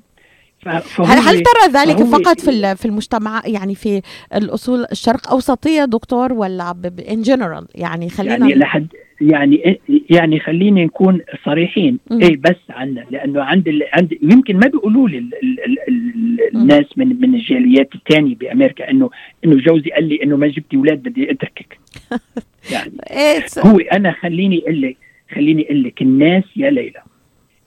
هل, 0.66 1.18
هل 1.18 1.42
ترى 1.42 1.72
ذلك 1.72 2.02
فقط 2.02 2.40
في 2.40 2.76
في 2.76 2.84
المجتمع 2.84 3.42
يعني 3.46 3.74
في 3.74 4.02
الأصول 4.34 4.86
الشرق 4.92 5.30
أوسطية 5.30 5.84
دكتور 5.84 6.32
ولا 6.32 6.74
ان 7.10 7.22
جنرال 7.22 7.66
يعني 7.74 8.08
خلينا 8.08 8.36
يعني 8.36 8.54
لحد 8.54 8.86
يعني 9.20 9.80
يعني 10.10 10.40
خليني 10.40 10.84
نكون 10.84 11.20
صريحين. 11.44 11.98
اي 12.12 12.36
بس 12.36 12.56
عنا 12.70 13.06
لأنه 13.10 13.42
عند 13.42 13.68
ال... 13.68 13.82
عند 13.92 14.18
يمكن 14.22 14.56
ما 14.56 14.66
بيقولوا 14.66 15.08
لي 15.08 15.18
ال... 15.18 15.34
ال... 15.42 15.78
ال... 15.88 16.56
الناس 16.56 16.84
من 16.96 17.20
من 17.20 17.34
الجاليات 17.34 17.94
الثانية 17.94 18.34
بأمريكا 18.34 18.90
انه 18.90 19.10
إنه 19.44 19.56
جوزي 19.56 19.90
قال 19.90 20.04
لي 20.04 20.22
إنه 20.22 20.36
ما 20.36 20.46
جبتي 20.46 20.76
أولاد 20.76 21.02
بدي 21.02 21.30
أتركك. 21.30 21.78
يعني 22.72 22.92
إيه، 23.10 23.44
هو 23.58 23.78
أنا 23.78 24.12
خليني 24.12 24.58
أقول 24.58 24.82
لك 24.82 24.96
خليني 25.34 25.64
أقول 25.64 25.82
لك 25.84 26.02
الناس 26.02 26.44
يا 26.56 26.70
ليلى 26.70 27.02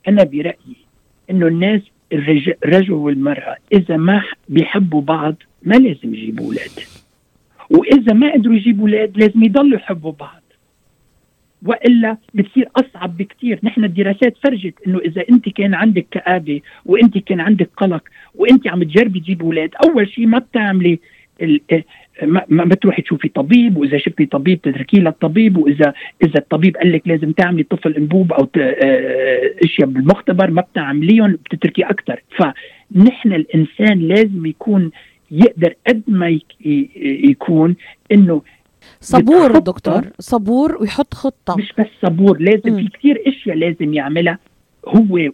أنا 0.08 0.24
برأيي 0.24 0.76
إنه 1.30 1.46
الناس 1.46 1.80
الرجل 2.14 2.92
والمرأة 2.92 3.56
إذا 3.72 3.96
ما 3.96 4.22
بيحبوا 4.48 5.00
بعض 5.02 5.34
ما 5.62 5.74
لازم 5.74 6.14
يجيبوا 6.14 6.46
أولاد. 6.46 6.70
وإذا 7.70 8.12
ما 8.12 8.32
قدروا 8.32 8.54
يجيبوا 8.54 8.82
أولاد 8.88 9.18
لازم 9.18 9.42
يضلوا 9.42 9.78
يحبوا 9.78 10.12
بعض. 10.12 10.44
وإلا 11.64 12.16
بتصير 12.34 12.68
أصعب 12.76 13.16
بكثير 13.16 13.60
نحن 13.62 13.84
الدراسات 13.84 14.36
فرجت 14.44 14.74
إنه 14.86 14.98
إذا 14.98 15.24
أنت 15.30 15.48
كان 15.48 15.74
عندك 15.74 16.06
كآبة 16.10 16.60
وأنت 16.86 17.18
كان 17.18 17.40
عندك 17.40 17.70
قلق 17.76 18.02
وأنت 18.34 18.68
عم 18.68 18.82
تجربي 18.82 19.20
تجيب 19.20 19.42
أولاد 19.42 19.70
أول 19.84 20.08
شيء 20.08 20.26
ما 20.26 20.38
بتعملي 20.38 20.98
ما, 22.22 22.42
ما 22.48 22.64
بتروحي 22.64 23.02
تشوفي 23.02 23.28
طبيب 23.28 23.76
وإذا 23.76 23.98
شفتي 23.98 24.26
طبيب 24.26 24.62
تتركيه 24.62 24.98
للطبيب 24.98 25.56
وإذا 25.56 25.94
إذا 26.22 26.38
الطبيب 26.38 26.76
قال 26.76 26.92
لك 26.92 27.02
لازم 27.08 27.32
تعملي 27.32 27.62
طفل 27.62 27.94
أنبوب 27.94 28.32
أو 28.32 28.48
آه، 28.56 29.50
أشياء 29.64 29.88
بالمختبر 29.88 30.50
ما 30.50 30.62
بتعمليهم 30.62 31.32
بتتركي 31.32 31.82
أكثر 31.82 32.22
فنحن 32.36 33.32
الإنسان 33.32 33.98
لازم 33.98 34.46
يكون 34.46 34.90
يقدر 35.30 35.74
قد 35.86 36.02
ما 36.08 36.38
يكون 37.24 37.76
إنه 38.12 38.42
صبور 39.00 39.58
دكتور 39.58 40.02
صبور 40.18 40.76
ويحط 40.80 41.14
خطة. 41.14 41.56
مش 41.58 41.72
بس 41.78 41.86
صبور 42.02 42.38
لازم 42.38 42.72
م. 42.72 42.76
في 42.76 42.88
كثير 42.98 43.22
أشياء 43.26 43.56
لازم 43.56 43.94
يعملها 43.94 44.38
هو 44.88 45.30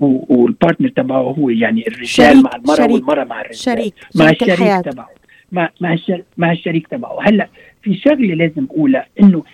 وال 0.00 0.20
partner 0.20 0.88
تبعه 0.88 1.22
هو 1.22 1.50
يعني 1.50 1.88
الرجال 1.88 2.42
مع 2.42 2.50
المرأة 2.56 2.76
شريك 2.76 2.90
والمرأة 2.90 3.24
مع 3.24 3.40
الرجال. 3.40 3.56
شريك 3.58 3.94
مع 4.14 4.26
شريك 4.26 4.42
الشريك. 4.42 4.84
تبعه. 4.84 5.21
مع 5.52 5.70
مع 5.80 5.96
مع 6.36 6.52
الشريك 6.52 6.86
تبعه. 6.86 7.18
هلأ 7.22 7.48
في 7.82 7.94
شغلة 7.94 8.34
لازم 8.34 8.64
أقولها 8.64 9.06
إنه 9.20 9.44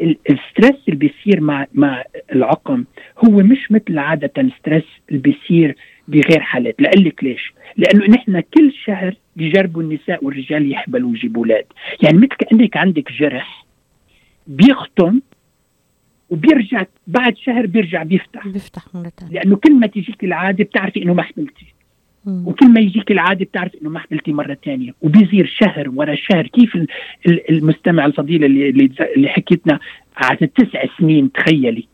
ال 0.00 0.11
stress 0.11 0.80
اللي 0.88 0.96
بيصير 0.96 1.40
مع 1.40 1.66
مع 1.74 2.04
العقم 2.32 2.84
هو 3.24 3.30
مش 3.30 3.72
مثل 3.72 3.98
عادة 3.98 4.32
ال 4.38 4.45
stress 4.45 4.84
اللي 5.08 5.20
بيصير 5.20 5.76
بغير 6.08 6.40
حالات. 6.40 6.74
لأقول 6.78 7.04
لك 7.04 7.24
ليش؟ 7.24 7.52
لأنه 7.76 8.06
نحن 8.06 8.40
كل 8.40 8.72
شهر 8.84 9.14
بيجربوا 9.36 9.82
النساء 9.82 10.24
والرجال 10.24 10.72
يحبلوا 10.72 11.10
ويجيبوا 11.10 11.42
أولاد. 11.42 11.64
يعني 12.02 12.18
مثل 12.18 12.28
كانك 12.28 12.76
عندك 12.76 13.12
جرح 13.12 13.66
بيختم 14.46 15.20
وبيرجع 16.30 16.84
بعد 17.06 17.36
شهر 17.36 17.66
بيرجع 17.66 18.02
بيفتح. 18.02 18.48
بيفتح 18.48 18.94
مرة 18.94 19.12
لأنه 19.30 19.56
كل 19.56 19.74
ما 19.74 19.86
تجيك 19.86 20.24
العادة 20.24 20.64
بتعرفي 20.64 21.02
إنه 21.02 21.14
ما 21.14 21.22
حملتي. 21.22 21.77
وكل 22.26 22.68
ما 22.68 22.80
يجيك 22.80 23.10
العادة 23.10 23.44
بتعرف 23.44 23.72
إنه 23.82 23.90
ما 23.90 23.98
حملتي 23.98 24.32
مرة 24.32 24.56
ثانية 24.64 24.94
وبيصير 25.02 25.46
شهر 25.46 25.90
ورا 25.94 26.14
شهر. 26.14 26.46
كيف 26.46 26.78
المستمع 27.50 28.06
الفضيلة 28.06 28.46
اللي 28.46 28.90
اللي 29.16 29.28
حكيتنا 29.28 29.78
على 30.16 30.36
تسع 30.36 30.84
سنين 30.98 31.32
تخيلي. 31.32 31.86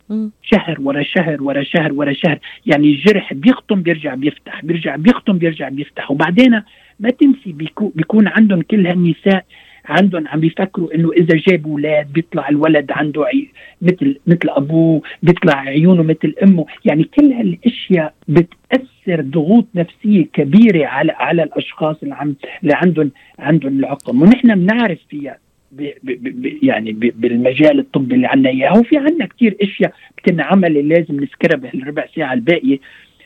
شهر 0.42 0.76
ورا 0.80 1.02
شهر 1.02 1.42
ورا 1.42 1.62
شهر 1.62 1.92
ورا 1.92 2.12
شهر. 2.12 2.38
يعني 2.66 2.90
الجرح 2.90 3.34
بيخطم 3.34 3.82
بيرجع 3.82 4.14
بيفتح 4.14 4.64
بيرجع 4.64 4.96
بيخطم 4.96 5.38
بيرجع 5.38 5.68
بيفتح. 5.68 6.10
وبعدين 6.10 6.62
ما 7.00 7.10
تنسي 7.10 7.52
بيكون 7.94 8.28
عندهم 8.28 8.62
كل 8.62 8.86
هالنساء 8.86 9.44
عندهم 9.84 10.28
عم 10.28 10.40
بيفكروا 10.40 10.94
إنه 10.94 11.12
إذا 11.12 11.36
جابوا 11.36 11.72
أولاد 11.72 12.12
بيطلع 12.12 12.48
الولد 12.48 12.92
عنده 12.92 13.24
عي... 13.24 13.48
مثل 13.82 14.18
مثل 14.26 14.48
أبوه 14.48 15.02
بيطلع 15.22 15.54
عيونه 15.56 16.02
مثل 16.02 16.34
أمه. 16.42 16.66
يعني 16.84 17.04
كل 17.04 17.32
هالأشياء 17.32 18.14
بتأثر 18.28 19.20
ضغوط 19.20 19.66
نفسية 19.74 20.24
كبيرة 20.32 20.86
على 20.86 21.12
على 21.12 21.42
الأشخاص 21.42 21.96
اللي 22.02 22.14
عم 22.14 22.34
اللي 22.62 22.74
عندهم 22.74 23.10
عندهم 23.38 23.78
العقم. 23.78 24.22
ونحن 24.22 24.54
بنعرف 24.54 24.98
فيها 25.08 25.38
ب 25.72 25.90
ب 26.02 26.64
يعني 26.64 26.92
ب 26.92 27.20
بالمجال 27.20 27.78
الطبي 27.78 28.14
اللي 28.14 28.26
عندنا 28.26 28.50
إياه. 28.50 28.78
وفي 28.78 28.96
عندنا 28.98 29.26
كثير 29.26 29.56
أشياء 29.62 29.92
بتنعمل 30.18 30.76
اللي 30.76 30.94
لازم 30.94 31.20
نذكرها 31.20 31.56
بهالربع 31.56 32.04
ساعة 32.16 32.32
الباقية. 32.32 32.78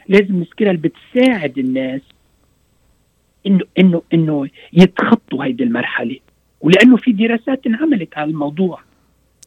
لازم 0.08 0.36
نذكرها 0.36 0.70
اللي 0.70 0.88
بتساعد 0.88 1.58
الناس 1.58 2.00
انه 3.46 3.60
انه 3.78 4.02
إنه 4.14 4.48
يتخطوا 4.72 5.44
هيدي 5.44 5.64
المرحلة. 5.64 6.16
ولأنه 6.60 6.96
في 6.96 7.12
دراسات 7.12 7.66
انعملت 7.66 8.18
على 8.18 8.30
الموضوع. 8.30 8.80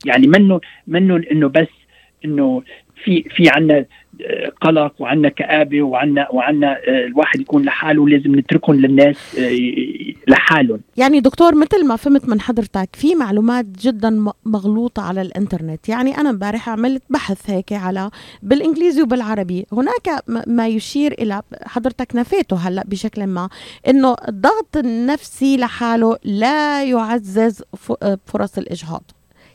يعني 0.05 0.27
منه 0.27 0.61
منه 0.87 1.23
إنه 1.31 1.47
بس 1.47 1.67
إنه 2.25 2.63
في 3.03 3.23
في 3.35 3.49
عندنا 3.49 3.85
قلق 4.61 4.93
وعندنا 4.99 5.29
كآبة 5.29 5.81
وعندنا 5.81 6.27
وعندنا 6.31 6.71
آه، 6.71 7.05
الواحد 7.05 7.39
يكون 7.39 7.63
لحاله 7.63 8.01
ولازم 8.01 8.35
نتركهم 8.35 8.75
للناس 8.75 9.39
آه، 9.39 9.57
لحالهم. 10.27 10.79
يعني 10.97 11.19
دكتور 11.19 11.55
مثل 11.55 11.87
ما 11.87 11.95
فهمت 11.95 12.29
من 12.29 12.41
حضرتك 12.41 12.89
في 12.93 13.15
معلومات 13.15 13.65
جدا 13.65 14.33
مغلوطة 14.45 15.01
على 15.01 15.21
الإنترنت. 15.21 15.89
يعني 15.89 16.17
أنا 16.17 16.29
امبارح 16.29 16.69
عملت 16.69 17.03
بحث 17.09 17.49
هيك 17.49 17.73
على 17.73 18.11
بالإنجليزي 18.43 19.01
وبالعربي. 19.01 19.65
هناك 19.73 20.23
ما 20.47 20.67
يشير 20.67 21.11
إلى 21.11 21.41
حضرتك 21.65 22.15
نفيته 22.15 22.55
هلأ 22.57 22.83
بشكل 22.87 23.27
ما 23.27 23.49
إنه 23.87 24.15
الضغط 24.27 24.77
النفسي 24.77 25.57
لحاله 25.57 26.17
لا 26.23 26.83
يعزز 26.83 27.63
فرص 28.25 28.57
الإجهاض. 28.57 29.03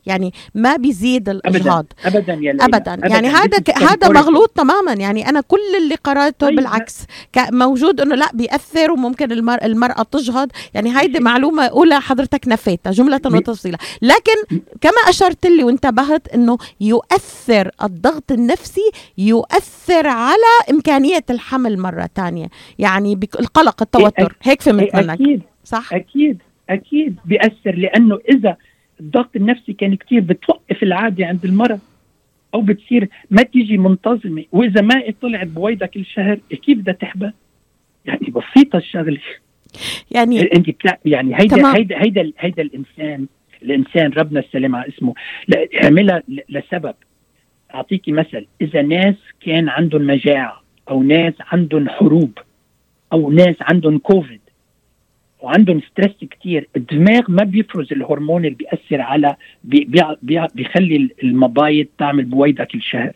يعني 0.07 0.33
ما 0.55 0.77
بيزيد 0.77 1.29
الاجهاض 1.29 1.87
ابدا 2.05 2.19
ابدا 2.19 2.33
يا 2.33 2.39
ليلى. 2.53 2.65
ابدا, 2.65 2.95
أبداً. 2.95 3.09
يعني 3.09 3.29
هذا 3.29 3.59
ك... 3.59 3.83
هذا 3.83 4.09
مغلوط 4.09 4.51
تماما. 4.51 4.93
يعني 4.93 5.29
أنا 5.29 5.41
كل 5.41 5.77
اللي 5.83 5.95
قرأته 5.95 6.47
طيب. 6.47 6.57
بالعكس 6.57 7.07
موجود 7.53 8.01
إنه 8.01 8.15
لا 8.15 8.31
بيأثر 8.35 8.91
وممكن 8.91 9.33
المر... 9.33 9.65
المرأة 9.65 10.03
تجهض. 10.03 10.49
يعني 10.75 10.99
هيدي 10.99 11.21
معلومة 11.21 11.65
أولى 11.67 12.01
حضرتك 12.01 12.49
نفيتها 12.49 12.91
جملة 12.91 13.21
وتفصيلا 13.27 13.79
لكن 14.03 14.61
كما 14.81 15.01
أشرت 15.09 15.47
لي 15.47 15.65
وانتبهت 15.65 16.29
إنه 16.29 16.59
يؤثر 16.81 17.71
الضغط 17.83 18.33
النفسي 18.33 18.91
يؤثر 19.19 20.07
على 20.07 20.53
إمكانية 20.71 21.25
الحمل 21.31 21.79
مرة 21.79 22.09
ثانية 22.15 22.49
يعني 22.79 23.21
القلق 23.41 23.83
التوتر. 23.83 24.37
هيك 24.43 24.63
فهمت 24.63 24.95
منك. 24.95 25.11
أكيد. 25.11 25.43
صح؟ 25.65 25.95
أكيد. 25.95 26.39
أكيد. 26.71 27.17
بيأثر 27.25 27.75
لأنه 27.77 28.19
إذا 28.31 28.57
الضغط 29.01 29.37
النفسي 29.37 29.73
كان 29.73 29.95
كتير 29.95 30.21
بتوقف 30.21 30.83
العادة 30.83 31.27
عند 31.27 31.45
المراه 31.45 31.79
أو 32.55 32.61
بتصير 32.61 33.09
ما 33.31 33.43
تيجي 33.43 33.79
منتظمة. 33.79 34.45
وإذا 34.53 34.81
ما 34.81 35.03
طلعت 35.23 35.47
بويضة 35.47 35.87
كل 35.87 36.05
شهر 36.05 36.39
كيف 36.51 36.79
بدها 36.79 36.95
تحبل 36.95 37.33
يعني 38.05 38.31
بسيطة 38.31 38.77
الشغلة. 38.77 39.19
يعني 40.11 40.43
انت 40.43 40.71
بتاع 40.71 40.99
يعني 41.05 41.41
هيدا 41.41 41.77
هيدا 41.77 42.03
هيدا 42.03 42.33
هيدا 42.39 42.63
الإنسان 42.63 43.27
الإنسان 43.63 44.13
ربنا 44.13 44.41
السلام 44.41 44.77
على 44.77 44.89
اسمه. 44.89 45.15
عملها 45.83 46.23
لسبب. 46.49 46.95
اعطيكي 47.75 48.13
مثل 48.13 48.47
إذا 48.61 48.83
ناس 48.83 49.15
كان 49.41 49.69
عندهم 49.69 50.07
مجاعة 50.07 50.63
أو 50.91 51.03
ناس 51.03 51.35
عندهم 51.41 51.89
حروب 51.89 52.39
أو 53.13 53.31
ناس 53.31 53.57
عندهم 53.61 53.99
كوفيد 53.99 54.41
وعندهم 55.41 55.81
stress 55.91 56.13
كتير. 56.31 56.69
الدماغ 56.77 57.23
ما 57.29 57.45
بيفرز 57.45 57.93
الهرمون 57.93 58.45
اللي 58.45 58.57
بيأثر 58.57 59.01
على 59.01 59.37
بي 59.65 59.85
بي 60.23 60.47
بيخلي 60.55 61.09
المبايض 61.23 61.87
تعمل 61.99 62.25
بويضة 62.25 62.65
كل 62.65 62.83
شهر. 62.83 63.13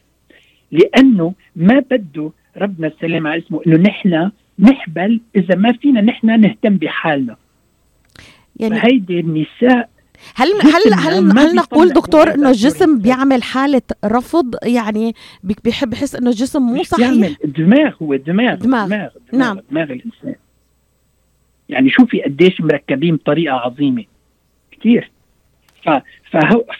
لأنه 0.72 1.34
ما 1.56 1.84
بده 1.90 2.30
ربنا 2.56 2.86
السلام 2.86 3.26
على 3.26 3.42
اسمه 3.42 3.60
إنه 3.66 3.76
نحن 3.76 4.30
نحبل 4.58 5.20
إذا 5.36 5.54
ما 5.56 5.72
فينا 5.72 6.00
نحن 6.00 6.40
نهتم 6.40 6.76
بحالنا. 6.76 7.36
يعني 8.56 8.78
هيدي 8.84 9.20
النساء 9.20 9.88
هل 10.34 10.48
هل 10.62 10.94
هل, 10.94 11.38
هل 11.38 11.54
نقول 11.54 11.88
دكتور 11.88 12.34
إنه 12.34 12.48
الجسم 12.48 12.98
بيعمل 12.98 13.42
حالة 13.42 13.82
رفض؟ 14.04 14.54
يعني 14.62 15.14
بيحب 15.64 15.92
يحس 15.92 16.14
إنه 16.14 16.30
الجسم 16.30 16.62
مو 16.62 16.82
صحيح 16.82 17.36
الدماغ 17.44 17.94
هو 18.02 18.14
الدماغ. 18.14 18.54
دماغ, 18.54 18.86
دماغ, 18.86 19.08
دماغ 19.32 19.44
نعم. 19.46 19.60
دماغ 19.70 19.84
الإنسان. 19.84 20.34
يعني 21.70 21.90
شوفي 21.90 22.22
قديش 22.22 22.60
مركبين 22.60 23.16
بطريقة 23.16 23.54
عظيمة. 23.54 24.04
كثير 24.72 25.10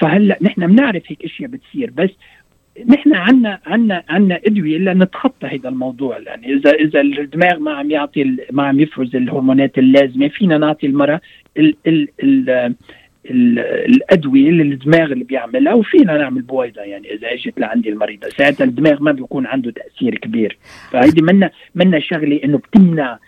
فهلا 0.01 0.39
نحن 0.43 0.67
بنعرف 0.67 1.03
هيك 1.07 1.25
إشياء 1.25 1.51
بتصير 1.51 1.91
بس 1.91 2.11
نحن 2.87 3.15
عنا 3.15 3.59
عنا 3.67 4.03
عنا 4.09 4.41
أدوية 4.47 4.79
لنتخطى 4.79 5.47
هذا 5.47 5.69
الموضوع. 5.69 6.19
يعني 6.19 6.55
اذا 6.55 6.71
إذا 6.71 7.01
الدماغ 7.01 7.59
ما 7.59 7.73
عم 7.73 7.91
يعطي 7.91 8.37
ما 8.51 8.63
عم 8.67 8.81
يفرز 8.81 9.17
الهرمونات 9.17 9.79
اللازمة 9.79 10.29
فينا 10.29 10.59
نعطي 10.59 10.87
المرأة 10.87 11.21
ال 11.57 11.77
ال 11.87 12.09
ال 12.23 12.79
الأدوية 13.89 14.49
اللي 14.49 14.63
الدماغ 14.63 15.13
اللي 15.13 15.25
بيعملها 15.25 15.75
وفينا 15.75 16.19
نعمل 16.19 16.43
بويضة. 16.43 16.83
يعني 16.83 17.15
إذا 17.15 17.33
إجت 17.33 17.61
لعندي 17.61 17.89
المريضة 17.89 18.29
ساعتها 18.29 18.65
الدماغ 18.65 19.03
ما 19.03 19.13
بيكون 19.13 19.47
عنده 19.47 19.71
تأثير 19.71 20.19
كبير. 20.19 20.59
فهيدي 20.91 21.23
منا 21.23 21.51
منا 21.75 22.01
شغلة 22.01 22.41
إنه 22.45 22.59
بتمنع 22.59 23.19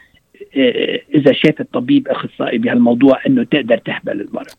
إذا 1.14 1.32
شاف 1.32 1.60
الطبيب 1.60 2.08
أخصائي 2.08 2.58
بهالموضوع 2.58 3.20
إنه 3.26 3.44
تقدر 3.44 3.78
تحبل 3.78 4.20
المراه 4.20 4.52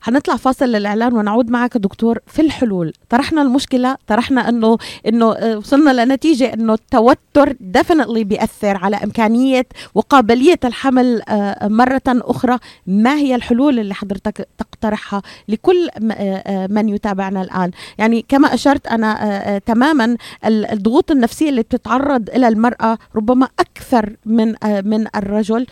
حنطلع 0.00 0.36
فاصل 0.36 0.64
للإعلان 0.66 1.12
ونعود 1.12 1.50
معك 1.50 1.76
دكتور 1.76 2.18
في 2.26 2.42
الحلول. 2.42 2.92
طرحنا 3.08 3.42
المشكلة 3.42 3.96
طرحنا 4.06 4.48
إنه 4.48 4.78
إنه 5.06 5.32
آه، 5.32 5.58
وصلنا 5.58 6.04
لنتيجة 6.04 6.54
إنه 6.54 6.72
التوتر 6.72 7.52
ديفنتلي 7.60 8.24
بيأثر 8.24 8.76
على 8.76 8.96
إمكانية 8.96 9.66
وقابلية 9.94 10.58
الحمل 10.64 11.22
آه، 11.28 11.68
مرة 11.68 12.02
أخرى. 12.06 12.58
ما 12.86 13.14
هي 13.14 13.34
الحلول 13.34 13.78
اللي 13.78 13.94
حضرتك 13.94 14.48
تقترحها 14.80 15.22
لكل 15.48 15.88
آه، 16.12 16.66
من 16.66 16.88
يتابعنا 16.88 17.42
الآن. 17.42 17.70
يعني 17.98 18.24
كما 18.28 18.54
أشرت 18.54 18.86
أنا 18.86 19.58
تماما 19.58 20.16
الضغوط 20.46 21.10
النفسية 21.10 21.48
اللي 21.50 21.62
بتتعرض 21.62 22.30
إلى 22.30 22.48
المرأة 22.48 22.98
ربما 23.16 23.48
أكثر 23.60 24.16
من 24.26 24.54
من 24.84 25.06
الرجل. 25.16 25.66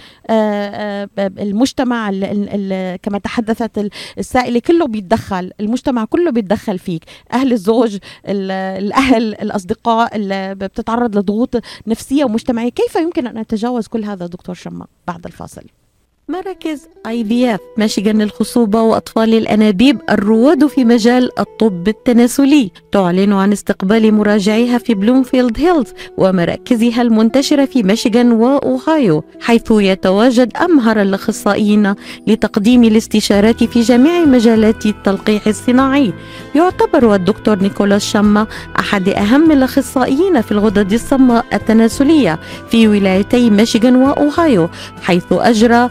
المجتمع 1.18 2.10
كما 3.02 3.18
تحدثت 3.18 3.90
السائلة 4.18 4.60
كله 4.60 4.86
بيتدخل. 4.86 5.50
المجتمع 5.60 6.04
كله 6.04 6.30
بيتدخل 6.30 6.78
فيك. 6.78 7.04
أهل 7.32 7.52
الزوج 7.52 7.98
الأهل 8.26 9.34
الأصدقاء 9.34 10.16
اللي 10.16 10.54
بتتعرض 10.54 11.16
لضغوط 11.18 11.54
نفسية 11.86 12.24
ومجتمعية. 12.24 12.68
كيف 12.70 12.94
يمكن 12.94 13.26
أن 13.26 13.38
أتجاوز 13.38 13.86
كل 13.86 14.04
هذا 14.04 14.26
دكتور 14.26 14.54
شما 14.54 14.86
بعد 15.06 15.26
الفاصل. 15.26 15.62
مراكز 16.28 16.88
IVF 17.06 17.60
ميشيغان 17.78 18.22
للخصوبة 18.22 18.82
وأطفال 18.82 19.34
الأنابيب 19.34 20.00
الرواد 20.10 20.66
في 20.66 20.84
مجال 20.84 21.38
الطب 21.40 21.88
التناسلي. 21.88 22.70
تعلن 22.92 23.32
عن 23.32 23.52
استقبال 23.52 24.14
مراجعيها 24.14 24.78
في 24.78 24.94
بلومفيلد 24.94 25.58
هيلز 25.60 25.92
ومراكزها 26.18 27.02
المنتشرة 27.02 27.64
في 27.64 27.82
ميشيغان 27.82 28.32
وأوهايو 28.32 29.24
حيث 29.40 29.62
يتواجد 29.70 30.56
أمهر 30.56 31.02
الأخصائيين 31.02 31.94
لتقديم 32.26 32.84
الاستشارات 32.84 33.64
في 33.64 33.80
جميع 33.80 34.24
مجالات 34.24 34.86
التلقيح 34.86 35.46
الصناعي. 35.46 36.12
يعتبر 36.54 37.14
الدكتور 37.14 37.58
نيكولاس 37.58 38.04
شما 38.04 38.46
أحد 38.78 39.08
أهم 39.08 39.52
الأخصائيين 39.52 40.40
في 40.40 40.52
الغدد 40.52 40.92
الصماء 40.92 41.44
التناسلية 41.52 42.38
في 42.70 42.88
ولايتي 42.88 43.50
ميشيغان 43.50 43.96
وأوهايو 43.96 44.68
حيث 45.02 45.24
أجرى 45.32 45.90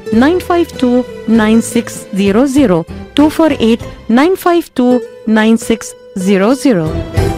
952 0.11 1.03
9600 1.27 2.85
248 3.15 3.79
952 4.09 5.01
9600 5.27 7.30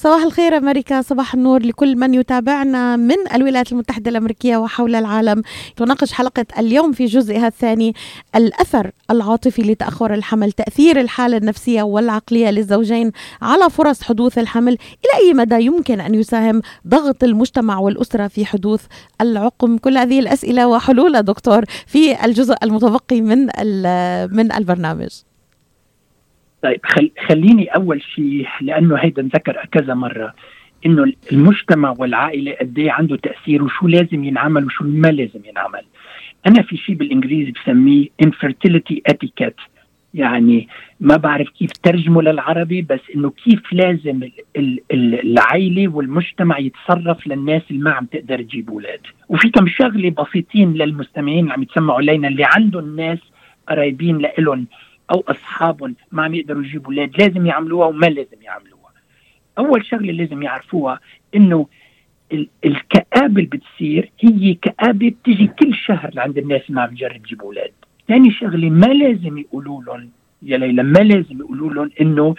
صباح 0.00 0.22
الخير 0.22 0.56
أمريكا 0.56 1.02
صباح 1.02 1.34
النور 1.34 1.62
لكل 1.62 1.96
من 1.96 2.14
يتابعنا 2.14 2.96
من 2.96 3.16
الولايات 3.34 3.72
المتحدة 3.72 4.10
الأمريكية 4.10 4.56
وحول 4.56 4.94
العالم. 4.94 5.42
تناقش 5.76 6.12
حلقة 6.12 6.46
اليوم 6.58 6.92
في 6.92 7.04
جزئها 7.04 7.46
الثاني 7.46 7.94
الأثر 8.36 8.90
العاطفي 9.10 9.62
لتأخر 9.62 10.14
الحمل 10.14 10.52
تأثير 10.52 11.00
الحالة 11.00 11.36
النفسية 11.36 11.82
والعقلية 11.82 12.50
للزوجين 12.50 13.12
على 13.42 13.70
فرص 13.70 14.02
حدوث 14.02 14.38
الحمل. 14.38 14.72
إلى 14.72 15.26
أي 15.26 15.34
مدى 15.34 15.64
يمكن 15.64 16.00
أن 16.00 16.14
يساهم 16.14 16.62
ضغط 16.88 17.24
المجتمع 17.24 17.78
والأسرة 17.78 18.28
في 18.28 18.46
حدوث 18.46 18.82
العقم؟ 19.20 19.78
كل 19.78 19.98
هذه 19.98 20.18
الأسئلة 20.20 20.66
وحلولها 20.66 21.20
دكتور 21.20 21.64
في 21.86 22.24
الجزء 22.24 22.54
المتبقي 22.62 23.20
من 23.20 23.38
من 24.36 24.52
البرنامج. 24.52 25.08
طيب 26.62 26.80
خل... 26.84 27.10
خليني 27.28 27.66
أول 27.66 28.02
شيء 28.02 28.48
لأنه 28.60 28.96
هيدا 28.96 29.22
انذكر 29.22 29.66
كذا 29.72 29.94
مرة 29.94 30.34
إنه 30.86 31.12
المجتمع 31.32 31.94
والعائلة 31.98 32.52
قد 32.60 32.78
إيه 32.78 32.92
عنده 32.92 33.16
تأثير 33.16 33.62
وشو 33.62 33.88
لازم 33.88 34.24
ينعمل 34.24 34.64
وشو 34.64 34.84
ما 34.84 35.08
لازم 35.08 35.40
ينعمل. 35.44 35.82
أنا 36.46 36.62
في 36.62 36.76
شيء 36.76 36.94
بالإنجليزي 36.94 37.50
بسميه 37.52 38.06
infertility 38.24 38.96
etiquette. 39.12 39.68
يعني 40.14 40.68
ما 41.00 41.16
بعرف 41.16 41.48
كيف 41.48 41.70
ترجمه 41.72 42.22
للعربي 42.22 42.82
بس 42.82 43.00
إنه 43.14 43.30
كيف 43.30 43.72
لازم 43.72 44.20
العائلة 44.92 45.88
والمجتمع 45.88 46.58
يتصرف 46.58 47.26
للناس 47.26 47.62
اللي 47.70 47.82
ما 47.82 47.90
عم 47.90 48.06
تقدر 48.06 48.42
تجيب 48.42 48.70
أولاد. 48.70 49.00
وفي 49.28 49.50
كم 49.50 49.66
شغلة 49.66 50.10
بسيطين 50.10 50.72
للمستمعين 50.72 51.38
اللي 51.38 51.52
عم 51.52 51.62
يتسمعوا 51.62 51.98
علينا 51.98 52.28
اللي 52.28 52.44
عندهم 52.44 52.96
ناس 52.96 53.18
قرايبين 53.68 54.18
لإلهم. 54.18 54.66
أو 55.10 55.24
اصحابهم 55.28 55.94
ما 56.12 56.22
عم 56.22 56.34
يقدروا 56.34 56.62
يجيبوا 56.62 56.86
أولاد 56.86 57.22
لازم 57.22 57.46
يعملوها 57.46 57.86
وما 57.86 58.06
لازم 58.06 58.42
يعملوها. 58.42 58.78
أول 59.58 59.86
شغلة 59.86 60.12
لازم 60.12 60.42
يعرفوها 60.42 61.00
إنه 61.34 61.66
الكآبة 62.64 63.42
اللي 63.42 63.50
بتصير 63.52 64.10
هي 64.20 64.54
كآبة 64.54 65.08
بتيجي 65.10 65.46
كل 65.46 65.74
شهر 65.74 66.10
لعند 66.14 66.38
الناس 66.38 66.62
اللي 66.68 66.80
عم 66.80 66.94
تجرب 66.94 67.22
تجيب 67.22 67.42
أولاد. 67.42 67.72
ثاني 68.08 68.30
شغلة 68.30 68.70
ما 68.70 68.86
لازم 68.86 69.38
يقولوا 69.38 69.82
لهم 69.82 70.10
يا 70.42 70.58
ليلى 70.58 70.82
ما 70.82 70.98
لازم 70.98 71.38
يقولوا 71.38 71.74
لهم 71.74 71.90
إنه 72.00 72.34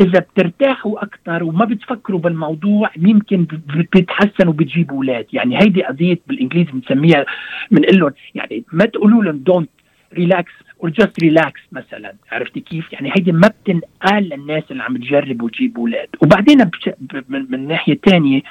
إذا 0.00 0.18
بترتاحوا 0.18 1.02
أكثر 1.04 1.44
وما 1.44 1.64
بتفكروا 1.64 2.18
بالموضوع 2.20 2.90
يمكن 2.96 3.46
بتحسنوا 3.94 4.52
بتجيبوا 4.52 4.96
أولاد. 4.96 5.26
يعني 5.32 5.58
هيدي 5.62 5.82
قضية 5.82 6.18
بالإنجليزي 6.26 6.70
بنسميها 6.72 7.24
بنقول 7.70 7.98
لهم 7.98 8.12
يعني 8.34 8.64
ما 8.72 8.84
تقولوا 8.84 9.24
لهم 9.24 9.38
don't 9.38 9.70
relax 10.14 10.52
or 10.82 10.90
just 10.90 11.20
relax 11.20 11.60
مثلا 11.72 12.14
عرفتي 12.32 12.60
كيف؟ 12.60 12.92
يعني 12.92 13.10
هيدي 13.16 13.32
ما 13.32 13.48
بتنقال 13.48 14.28
للناس 14.28 14.62
اللي 14.70 14.82
عم 14.82 14.96
تجرب 14.96 15.42
وتجيب 15.42 15.78
أولاد، 15.78 16.08
وبعدين 16.22 16.70
من, 17.28 17.46
من 17.50 17.68
ناحية 17.68 17.98
ثانية 18.10 18.42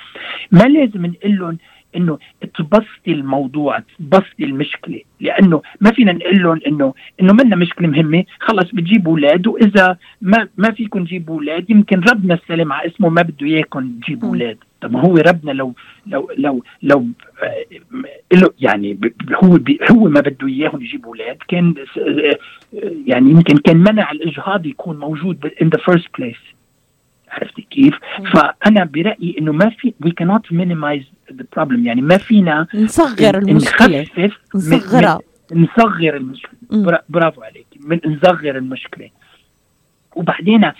ما 0.51 0.63
لازم 0.63 1.05
نقول 1.05 1.37
لهم 1.37 1.57
إنه 1.95 2.19
تبسطي 2.57 3.11
الموضوع 3.11 3.83
تبسطي 3.99 4.43
المشكلة. 4.43 5.01
لأنه 5.19 5.61
ما 5.81 5.91
فينا 5.91 6.11
نقول 6.11 6.43
لهم 6.43 6.59
إنه 6.67 6.93
إنه 7.21 7.33
منا 7.33 7.55
مشكلة 7.55 7.87
مهمة. 7.87 8.23
خلص 8.39 8.71
بتجيبوا 8.71 9.11
أولاد 9.11 9.47
وإذا 9.47 9.97
ما 10.21 10.47
ما 10.57 10.71
فيكم 10.71 11.05
تجيبوا 11.05 11.35
أولاد 11.35 11.69
يمكن 11.69 11.99
ربنا 11.99 12.33
السلام 12.33 12.73
على 12.73 12.87
اسمه 12.87 13.09
ما 13.09 13.21
بده 13.21 13.47
اياكم 13.47 13.99
تجيبوا 13.99 14.29
أولاد. 14.29 14.57
طب 14.81 14.95
هو 14.95 15.17
ربنا 15.17 15.51
لو 15.51 15.73
لو 16.07 16.31
لو 16.37 16.63
لو 16.83 17.07
له 18.33 18.49
يعني 18.59 18.99
هو 19.43 19.59
هو 19.91 20.09
ما 20.09 20.21
بده 20.21 20.47
إياهم 20.47 20.81
يجيبوا 20.81 21.09
أولاد. 21.09 21.37
كان 21.47 21.73
يعني 23.05 23.31
يمكن 23.31 23.57
كان 23.57 23.77
منع 23.77 24.11
الإجهاض 24.11 24.65
يكون 24.65 24.97
موجود 24.97 25.47
in 25.63 25.65
the 25.65 25.79
first 25.91 26.07
place. 26.17 26.60
عرفتي 27.31 27.61
كيف؟ 27.61 27.95
فأنا 28.33 28.83
برأيي 28.85 29.35
إنه 29.39 29.51
ما 29.51 29.69
في 29.69 29.93
وي 30.05 30.11
كانوت 30.11 30.53
مينيمايز 30.53 31.03
ذا 31.33 31.45
بروبلم 31.55 31.85
يعني 31.85 32.01
ما 32.01 32.17
فينا 32.17 32.67
نصغر 32.73 33.37
المشكلة. 33.37 34.05
نصغرها. 34.55 35.19
نصغر 35.53 36.17
المشكلة. 36.17 36.99
برافو 37.09 37.41
عليك. 37.41 37.67
من 37.79 37.99
نصغر 38.05 38.57
المشكلة. 38.57 39.09
وبعدين 40.15 40.71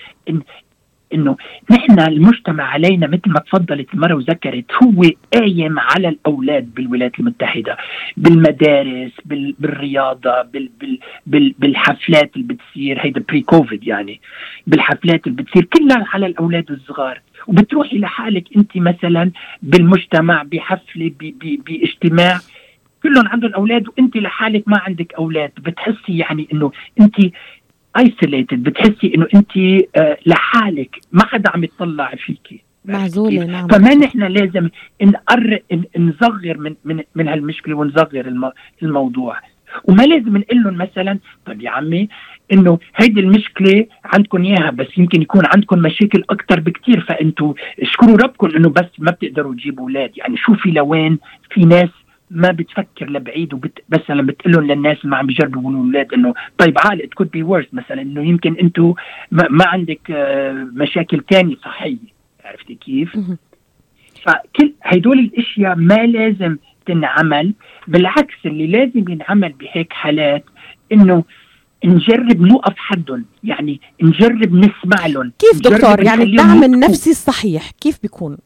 إنه 1.13 1.37
نحن 1.71 1.99
المجتمع 1.99 2.63
علينا 2.63 3.07
مثل 3.07 3.21
ما 3.29 3.39
تفضلت 3.39 3.93
المرة 3.93 4.13
وذكرت 4.13 4.65
هو 4.83 5.03
قايم 5.33 5.79
على 5.79 6.07
الأولاد 6.09 6.73
بالولايات 6.73 7.19
المتحدة 7.19 7.77
بالمدارس 8.17 9.11
بال 9.25 9.55
بالرياضة 9.59 10.41
بال 10.41 10.69
بال 10.81 10.99
بال 11.25 11.55
بالحفلات 11.59 12.31
اللي 12.35 12.47
بتصير 12.47 12.99
هيدا 12.99 13.23
pre 13.29 13.41
COVID 13.41 13.87
يعني 13.87 14.21
بالحفلات 14.67 15.27
اللي 15.27 15.43
بتصير 15.43 15.63
كلها 15.65 16.05
على 16.13 16.25
الأولاد 16.25 16.71
الصغار. 16.71 17.21
وبتروحي 17.47 17.97
لحالك 17.97 18.43
أنت 18.57 18.77
مثلا 18.77 19.31
بالمجتمع 19.61 20.43
بحفلة 20.43 21.11
باجتماع 21.41 22.39
كلهم 23.03 23.27
عندهم 23.27 23.53
أولاد 23.53 23.87
وأنت 23.87 24.17
لحالك 24.17 24.63
ما 24.67 24.79
عندك 24.79 25.13
أولاد. 25.13 25.51
بتحسي 25.57 26.17
يعني 26.17 26.47
إنه 26.53 26.71
أنت 26.99 27.15
ايسوليتد 27.97 28.63
بتحسي 28.63 29.13
إنه 29.15 29.27
أنت 29.35 29.57
آه 29.95 30.17
لحالك 30.25 30.95
ما 31.11 31.25
حدا 31.25 31.49
عم 31.49 31.63
يطلع 31.63 32.15
فيكي 32.15 32.63
معزولة 32.85 33.45
نعم. 33.45 33.67
فما 33.67 33.95
نحن 33.95 34.23
لازم 34.23 34.69
نقر 35.01 35.59
نصغر 35.97 36.57
من 36.57 36.75
من 36.85 37.03
من 37.15 37.27
هالمشكلة 37.27 37.75
ونصغر 37.75 38.53
الموضوع. 38.83 39.37
وما 39.83 40.03
لازم 40.03 40.37
نقول 40.37 40.63
لهم 40.63 40.77
مثلا 40.77 41.19
طيب 41.45 41.61
يا 41.61 41.69
عمي 41.69 42.09
إنه 42.53 42.79
هيدي 42.95 43.19
المشكلة 43.19 43.85
عندكم 44.05 44.43
إياها 44.43 44.71
بس 44.71 44.87
يمكن 44.97 45.21
يكون 45.21 45.43
عندكم 45.45 45.79
مشاكل 45.79 46.23
أكثر 46.29 46.59
بكثير 46.59 46.99
فأنتوا 47.01 47.53
اشكروا 47.81 48.17
ربكم 48.17 48.49
إنه 48.55 48.69
بس 48.69 48.89
ما 48.99 49.11
بتقدروا 49.11 49.53
تجيبوا 49.53 49.83
أولاد. 49.83 50.11
يعني 50.17 50.37
شوفي 50.37 50.71
لوين 50.71 51.19
في 51.49 51.65
ناس 51.65 51.89
ما 52.31 52.51
بتفكر 52.51 53.09
لبعيد 53.09 53.53
وبت 53.53 53.79
مثلا 53.89 54.21
بتقول 54.21 54.53
لهم 54.53 54.63
للناس 54.63 54.97
اللي 54.97 55.11
ما 55.11 55.17
عم 55.17 55.25
بيجربوا 55.25 55.71
الاولاد 55.71 56.13
إنه 56.13 56.33
طيب 56.57 56.77
عال 56.77 57.03
it 57.03 57.13
could 57.13 57.31
be 57.31 57.43
worse 57.43 57.65
مثلا 57.73 58.01
إنه 58.01 58.23
يمكن 58.23 58.55
أنتم 58.55 58.93
ما, 59.31 59.47
ما 59.49 59.65
عندك 59.67 60.11
آه، 60.11 60.67
مشاكل 60.73 61.23
ثانية 61.29 61.55
صحية. 61.55 61.97
عرفتي 62.45 62.75
كيف؟ 62.75 63.17
فكل 64.23 64.73
هدول 64.83 65.19
الأشياء 65.19 65.75
ما 65.75 66.05
لازم 66.05 66.57
تنعمل. 66.85 67.53
بالعكس 67.87 68.35
اللي 68.45 68.67
لازم 68.67 69.09
ينعمل 69.09 69.53
بهيك 69.53 69.93
حالات 69.93 70.45
إنه 70.91 71.23
نجرب 71.85 72.41
نوقف 72.41 72.73
حدهم. 72.77 73.25
يعني 73.43 73.81
نجرب 74.01 74.53
نسمع 74.53 75.07
لهم. 75.07 75.31
كيف 75.39 75.61
دكتور؟ 75.61 76.03
يعني 76.03 76.23
الدعم 76.23 76.63
النفسي 76.63 77.09
الصحيح 77.09 77.71
كيف 77.71 78.01
بيكون؟ 78.01 78.37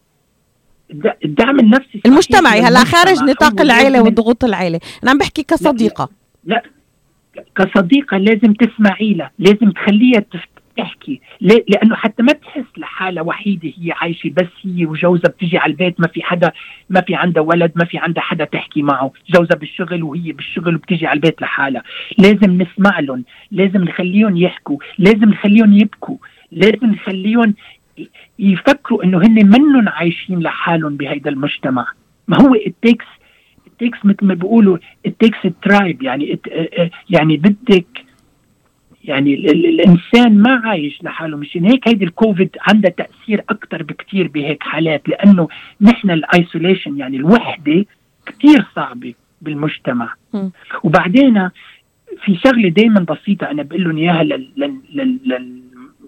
الدعم 1.26 1.60
النفسي 1.60 2.02
المجتمعي 2.06 2.62
هلا 2.62 2.84
خارج 2.84 3.24
نطاق 3.24 3.62
العيلة 3.62 4.02
وضغوط 4.02 4.44
العيلة. 4.44 4.80
أنا 5.04 5.12
عم 5.12 5.18
بحكي 5.18 5.44
كصديقة. 5.44 6.10
لا, 6.46 6.64
لا 7.36 7.44
كصديقة 7.56 8.18
لازم 8.18 8.54
تسمعي 8.54 9.14
لها 9.14 9.32
لازم 9.40 9.72
تخليها 9.72 10.24
تحكي. 10.78 11.22
لأنه 11.42 11.96
حتى 11.96 12.24
ما 12.24 12.34
تحس 12.34 12.78
لحالها 12.78 13.24
وحيدة 13.24 13.74
هي 13.80 13.92
عايشة 13.92 14.30
بس 14.38 14.48
هي 14.64 14.86
وجوزها 14.86 15.30
بتجي 15.30 15.58
على 15.58 15.72
البيت 15.72 16.00
ما 16.00 16.08
في 16.08 16.24
حدا 16.24 16.52
ما 16.90 17.02
في 17.02 17.16
عندها 17.16 17.44
ولد 17.44 17.72
ما 17.76 17.86
في 17.86 17.98
عندها 17.98 18.24
حدا 18.24 18.46
تحكي 18.46 18.82
معه. 18.82 19.12
جوزها 19.30 19.58
بالشغل 19.58 20.04
وهي 20.04 20.32
بالشغل 20.32 20.76
وبتجي 20.76 21.08
على 21.08 21.18
البيت 21.18 21.42
لحالها. 21.42 21.84
لازم 22.18 22.62
نسمع 22.62 23.00
لهم 23.00 23.24
لازم 23.52 23.84
نخليهم 23.84 24.38
يحكوا 24.38 24.78
لازم 24.98 25.30
نخليهم 25.30 25.74
يبكوا 25.74 26.18
لازم 26.52 26.86
نخليهم 26.86 27.54
يفكروا 28.40 29.04
إنه 29.04 29.18
هن 29.18 29.46
منهم 29.46 29.90
عايشين 29.90 30.40
لحالهم 30.40 30.98
بهيدا 30.98 31.30
المجتمع. 31.30 31.88
ما 32.28 32.42
هو 32.42 32.56
التكس 32.56 33.06
التكس 33.68 34.06
مثل 34.06 34.26
ما 34.26 34.34
بيقولوا 34.34 34.78
التكس 35.06 35.38
ترايب 35.62 36.04
يعني 36.04 36.40
يعني 37.10 37.38
بدك 37.38 38.06
يعني 39.04 39.34
الإنسان 39.34 40.42
ما 40.42 40.62
عايش 40.66 41.04
لحاله 41.04 41.38
مشان 41.38 41.66
هيك 41.66 41.88
هيدي 41.88 42.06
الكوفيد 42.06 42.58
عندها 42.62 42.92
تأثير 42.92 43.44
أكثر 43.50 43.84
بكثير 43.84 44.28
بهيك 44.28 44.64
حالات. 44.64 45.10
لأنه 45.10 45.48
نحن 45.82 46.12
ال 46.12 46.20
isolation 46.20 46.98
يعني 46.98 47.18
الوحدة 47.18 47.86
كثير 48.26 48.66
صعبة 48.76 49.14
بالمجتمع. 49.42 50.14
م. 50.34 50.50
وبعدين 50.84 51.50
في 52.26 52.36
شغلة 52.36 52.70
دائما 52.70 53.00
بسيطة 53.00 53.52
أنا 53.52 53.64
بقول 53.64 53.84
لهم 53.84 53.98
إياها 53.98 54.24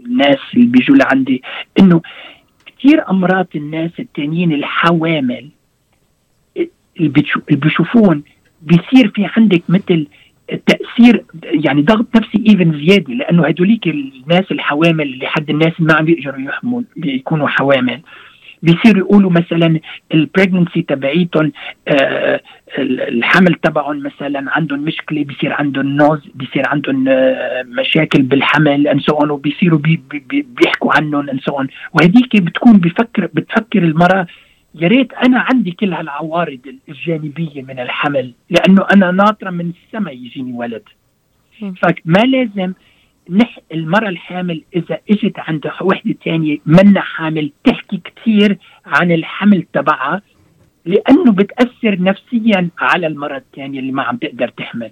للناس 0.08 0.38
اللي 0.54 0.66
بيجوا 0.66 0.96
لعندي 0.96 1.44
إنه 1.80 2.02
كثير 2.66 3.10
أمراض 3.10 3.48
الناس 3.56 3.92
التانيين 4.00 4.54
الحوامل 4.54 5.50
اللي 7.00 7.24
بيشوفون 7.50 8.24
بيصير 8.62 9.08
في 9.16 9.30
عندك 9.38 9.64
مثل 9.70 10.08
تأثير 10.66 11.24
يعني 11.44 11.82
ضغط 11.82 12.06
نفسي 12.16 12.44
even 12.50 12.86
زيادة 12.86 13.14
لأنه 13.14 13.48
هدوليك 13.48 13.88
الناس 13.88 14.52
الحوامل 14.52 15.02
اللي 15.02 15.28
حد 15.28 15.50
الناس 15.50 15.74
ما 15.80 15.94
عم 15.94 16.06
بيقدروا 16.06 16.42
يحمل 16.42 16.84
بيكونوا 16.96 17.48
حوامل. 17.48 18.02
بيصيروا 18.64 19.00
يقولوا 19.00 19.32
مثلا 19.32 19.80
ال 20.14 20.20
pregnancy 20.20 20.82
تبعيتهم 20.82 21.52
آه 21.88 22.42
الحمل 22.78 23.54
تبعهم 23.54 24.04
مثلا 24.04 24.46
عندهم 24.48 24.80
مشكلة 24.80 25.24
بيصير 25.24 25.54
عندهم 25.54 25.88
nausea 25.88 26.20
بيصير 26.36 26.68
عندهم 26.68 27.06
آه 27.08 27.64
مشاكل 27.64 28.22
بالحمل 28.22 28.88
and 28.88 29.00
so 29.00 29.14
on 29.14 29.30
وبيصيروا 29.32 29.80
بي 29.80 30.02
بي 30.10 30.46
بيحكوا 30.62 30.92
عنهم 30.98 31.30
and 31.30 31.40
so 31.40 31.58
on 31.58 31.68
وهديك 31.94 32.38
بتكون 32.42 32.78
بفكر 32.78 33.30
بتفكر 33.34 33.84
المرأة 33.84 34.28
يا 34.76 34.88
ريت 34.88 35.14
أنا 35.14 35.40
عندي 35.40 35.72
كل 35.72 35.94
هالعوارض 35.94 36.60
الجانبية 36.90 37.62
من 37.62 37.80
الحمل 37.80 38.34
لأنه 38.50 38.86
أنا 38.94 39.12
ناطرة 39.12 39.50
من 39.50 39.72
السماء 39.86 40.14
يجيني 40.14 40.54
ولد. 40.54 40.84
فما 41.60 42.20
لازم 42.20 42.74
المرأة 43.72 44.10
الحامل 44.10 44.64
إذا 44.76 45.00
إجت 45.10 45.40
عند 45.40 45.72
وحدة 45.82 46.16
ثانية 46.26 46.58
منا 46.66 47.02
حامل. 47.02 47.52
تحكي 47.64 48.02
كثير 48.06 48.58
عن 48.86 49.12
الحمل 49.12 49.66
تبعها 49.74 50.22
لأنه 50.86 51.32
بتأثر 51.32 52.02
نفسيا 52.02 52.70
على 52.80 53.08
المرأة 53.08 53.38
الثانية 53.38 53.80
اللي 53.80 53.92
ما 53.92 54.04
عم 54.04 54.18
تقدر 54.18 54.48
تحمل. 54.48 54.92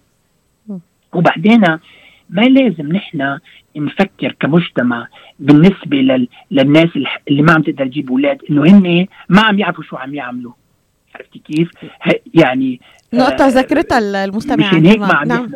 وبعدين 1.13 1.62
ما 2.30 2.41
لازم 2.41 2.91
نحن 2.91 3.39
نفكر 3.76 4.36
كمجتمع 4.39 5.08
بالنسبة 5.39 5.98
لل... 5.98 6.28
للناس 6.52 6.89
اللي 7.28 7.41
ما 7.41 7.54
عم 7.54 7.62
تقدر 7.62 7.86
تجيب 7.86 8.10
أولاد 8.10 8.41
إنه 8.50 8.63
هن 8.63 9.08
ما 9.30 9.41
عم 9.41 9.60
يعرفوا 9.60 9.84
شو 9.84 9.95
عم 9.95 10.15
يعملوا. 10.15 10.52
عرفتي 11.15 11.39
كيف؟ 11.39 11.71
يعني 12.34 12.80
نقطة 13.13 13.45
آه 13.45 13.50
ذكرتها 13.50 14.26
المستمع 14.26 14.67
مشان 14.67 14.86
هيك 14.86 15.00
ما 15.00 15.13
عم 15.13 15.28
نعم. 15.28 15.50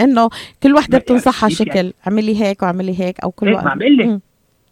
انه 0.00 0.28
كل 0.62 0.74
وحده 0.74 0.98
بتنصحها 0.98 1.48
يعني؟ 1.48 1.54
شكل 1.54 1.92
اعملي 2.06 2.42
هيك 2.42 2.62
واعملي 2.62 3.00
هيك 3.00 3.20
أو 3.20 3.30
كل 3.30 3.52
وقت 3.52 3.64
ما 3.64 3.70
عم 3.70 3.82
لك 3.82 4.20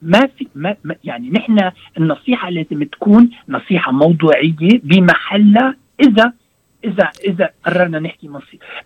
ما 0.03 0.27
في 0.27 0.47
ما, 0.55 0.77
ما 0.85 0.95
يعني 1.05 1.31
نحن 1.31 1.71
النصيحة 1.99 2.51
لازم 2.51 2.83
تكون 2.83 3.31
نصيحة 3.49 3.93
موضوعية 3.93 4.81
بمحلها. 4.83 5.75
إذا 6.01 6.33
إذا 6.85 7.11
إذا 7.25 7.51
قررنا 7.67 7.99
نحكي 7.99 8.31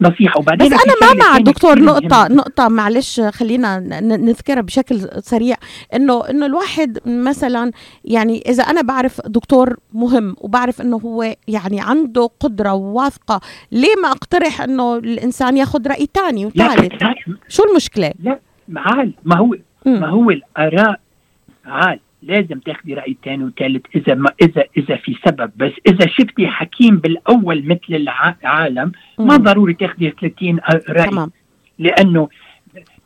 نصيحة 0.00 0.38
وبعدين 0.38 0.68
بس 0.68 0.72
أنا 0.72 1.14
ما 1.14 1.24
مع 1.24 1.38
دكتور 1.38 1.78
نقطة 1.78 2.28
نقطة 2.28 2.68
معلش 2.68 3.20
خلينا 3.20 3.78
نذكرها 4.00 4.60
بشكل 4.60 5.00
سريع 5.22 5.56
إنه 5.94 6.30
إنه 6.30 6.46
الواحد 6.46 6.98
مثلا 7.06 7.72
يعني 8.04 8.42
إذا 8.48 8.62
أنا 8.62 8.82
بعرف 8.82 9.20
دكتور 9.26 9.76
مهم 9.92 10.36
وبعرف 10.38 10.80
إنه 10.80 10.96
هو 10.96 11.34
يعني 11.48 11.80
عنده 11.80 12.30
قدرة 12.40 12.72
وواثقة 12.72 13.40
ليه 13.72 13.94
ما 14.02 14.08
أقترح 14.10 14.60
إنه 14.60 14.96
الإنسان 14.96 15.56
ياخذ 15.56 15.88
رأي 15.88 16.08
ثاني 16.14 16.46
وثالث؟ 16.46 17.02
شو 17.48 17.64
المشكلة؟ 17.64 18.12
لا 18.22 18.38
معلش 18.68 19.14
ما 19.24 19.36
هو. 19.36 19.56
ما 19.86 20.08
هو 20.08 20.30
الآراء 20.30 21.00
عال. 21.66 22.00
لازم 22.22 22.58
تاخدي 22.58 22.94
رأي 22.94 23.16
ثاني 23.24 23.44
وثالث 23.44 23.86
إذا 23.94 24.14
ما 24.14 24.30
اذا 24.42 24.64
إذا 24.76 24.96
في 24.96 25.16
سبب. 25.26 25.50
بس 25.56 25.72
إذا 25.88 26.06
شفتي 26.06 26.46
حكيم 26.46 26.96
بالأول 26.96 27.64
مثل 27.66 28.08
العالم 28.44 28.92
ما 29.18 29.36
ضروري 29.36 29.74
تاخدي 29.74 30.14
30 30.20 30.60
رأي. 30.88 31.10
تمام. 31.10 31.30
لأنه 31.78 32.28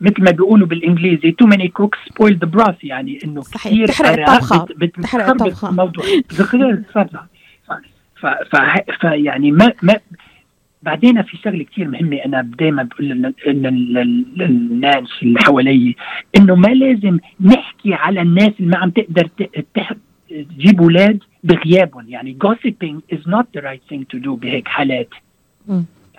مثل 0.00 0.22
ما 0.22 0.30
بيقولوا 0.30 0.66
بالإنجليزي 0.66 1.30
too 1.30 1.46
many 1.46 1.68
cooks 1.68 1.98
spoil 2.08 2.38
the 2.38 2.46
broth 2.46 2.84
يعني 2.84 3.18
إنه 3.24 3.42
كثير 3.42 3.88
تحرق 3.88 4.30
الطبخة. 4.30 4.66
بتحرق 4.76 5.28
الطبخة. 5.28 5.68
الموضوع. 5.68 6.04
فيعني 9.00 9.50
ما 9.50 9.72
ما 9.82 9.96
بعدين 10.86 11.22
في 11.22 11.36
شغلة 11.36 11.64
كثير 11.64 11.88
مهمة 11.88 12.16
أنا 12.16 12.42
دائما 12.42 12.82
بقول 12.82 13.34
للناس 14.36 15.08
اللي 15.22 15.38
حوالي 15.40 15.94
إنه 16.36 16.54
ما 16.54 16.68
لازم 16.68 17.18
نحكي 17.40 17.94
على 17.94 18.22
الناس 18.22 18.52
اللي 18.60 18.70
ما 18.70 18.78
عم 18.78 18.90
تقدر 18.90 19.30
تجيب 20.28 20.80
أولاد 20.80 21.22
بغيابهم. 21.44 22.08
يعني 22.08 22.36
gossiping 22.44 23.16
is 23.16 23.20
not 23.26 23.44
the 23.56 23.62
right 23.62 23.82
thing 23.90 24.04
to 24.14 24.18
do 24.24 24.28
بهيك 24.28 24.68
حالات. 24.68 25.08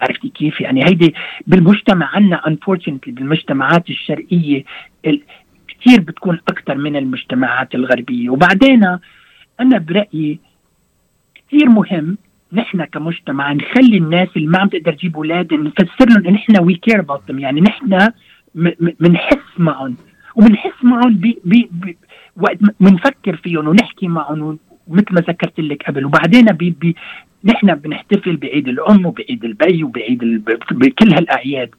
عرفتي 0.01 0.30
كيف؟ 0.30 0.62
يعني 0.62 0.86
هيدي 0.86 1.13
بالمجتمع 1.47 2.15
عنا 2.15 2.41
unfortunately 2.41 3.10
بالمجتمعات 3.10 3.89
الشرقية 3.89 4.63
كثير 5.67 6.01
بتكون 6.01 6.39
أكثر 6.47 6.75
من 6.75 6.95
المجتمعات 6.95 7.75
الغربية. 7.75 8.30
وبعدين 8.30 8.84
أنا 9.60 9.77
برأيي 9.77 10.39
كثير 11.36 11.69
مهم 11.69 12.17
نحن 12.53 12.86
كمجتمع 12.86 13.53
نخلي 13.53 13.97
الناس 13.97 14.27
اللي 14.36 14.47
ما 14.47 14.60
عم 14.60 14.67
تقدر 14.67 14.93
تجيب 14.93 15.15
أولاد 15.15 15.53
نفسر 15.53 16.05
لهم 16.10 16.33
نحن 16.33 16.63
we 16.63 16.73
care 16.73 17.05
يعني 17.29 17.62
نحن 17.62 18.10
بنحس 18.99 19.47
معهم. 19.57 19.97
وبنحس 20.36 20.83
معهم 20.83 21.15
بي 21.15 21.39
بي 21.45 21.69
بي 21.71 21.97
وقت 22.38 22.57
بنفكر 22.79 23.36
فيهم 23.36 23.67
ونحكي 23.67 24.07
معهم 24.07 24.60
مثل 24.88 25.05
ما 25.12 25.21
ذكرت 25.21 25.60
لك 25.60 25.83
قبل. 25.83 26.05
وبعدين 26.05 26.45
بي 26.45 26.75
بي 26.81 26.95
نحن 27.43 27.75
بنحتفل 27.75 28.38
بعيد 28.38 28.67
الأم 28.67 29.05
وبعيد 29.05 29.43
البي 29.43 29.83
وبعيد. 29.83 30.45
بكل 30.71 31.13
هالأعياد. 31.13 31.69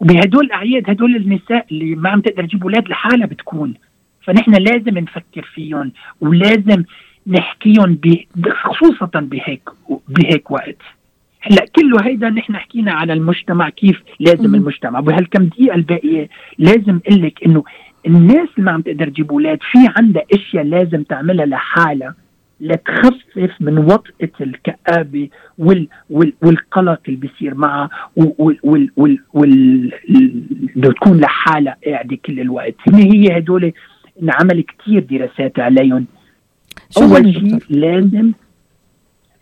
وبهدول 0.00 0.44
الأعياد 0.44 0.90
هدول 0.90 1.16
النساء 1.16 1.66
اللي 1.70 1.94
ما 1.94 2.10
عم 2.10 2.20
تقدر 2.20 2.44
تجيب 2.44 2.62
أولاد 2.62 2.88
لحالها 2.88 3.26
بتكون. 3.26 3.74
فنحن 4.22 4.54
لازم 4.54 4.98
نفكر 4.98 5.42
فيهم 5.54 5.92
ولازم 6.20 6.84
نحكيهم 7.28 7.98
خصوصا 8.62 9.20
بهيك 9.20 9.62
بهيك 10.08 10.50
وقت. 10.50 10.76
هلأ 11.40 11.64
كله 11.76 12.06
هيدا 12.06 12.30
نحن 12.30 12.56
حكينا 12.56 12.92
على 12.92 13.12
المجتمع 13.12 13.68
كيف 13.68 14.02
لازم 14.20 14.54
المجتمع. 14.54 15.00
بهالكم 15.00 15.44
دقيقة 15.44 15.74
الباقية 15.74 16.28
لازم 16.58 17.00
أقول 17.06 17.22
لك 17.22 17.44
إنه 17.46 17.64
الناس 18.06 18.48
اللي 18.58 18.66
ما 18.66 18.72
عم 18.72 18.80
تقدر 18.80 19.08
تجيب 19.08 19.30
أولاد 19.32 19.58
في 19.62 19.78
عندها 19.96 20.22
أشياء 20.34 20.64
لازم 20.64 21.02
تعملها 21.02 21.46
لحالها 21.46 22.14
لتخفف 22.60 23.50
من 23.60 23.78
وطئة 23.78 24.30
الكآبة 24.40 25.28
وال 25.58 25.88
وال 26.10 26.32
والقلق 26.42 27.00
اللي 27.08 27.20
بيصير 27.20 27.54
معها 27.54 27.90
وال 28.16 28.58
وال 28.62 28.90
وال, 28.96 29.18
وال 29.32 29.92
تكون 30.82 31.20
لحالها 31.20 31.76
قاعدة 31.86 32.16
كل 32.26 32.40
الوقت. 32.40 32.74
هن 32.88 32.94
هي 32.94 33.38
هدول 33.38 33.72
انعمل 34.22 34.62
كثير 34.62 35.00
دراسات 35.10 35.58
عليهم. 35.60 36.06
أول 37.02 37.34
شيء 37.34 37.58
لازم 37.70 38.32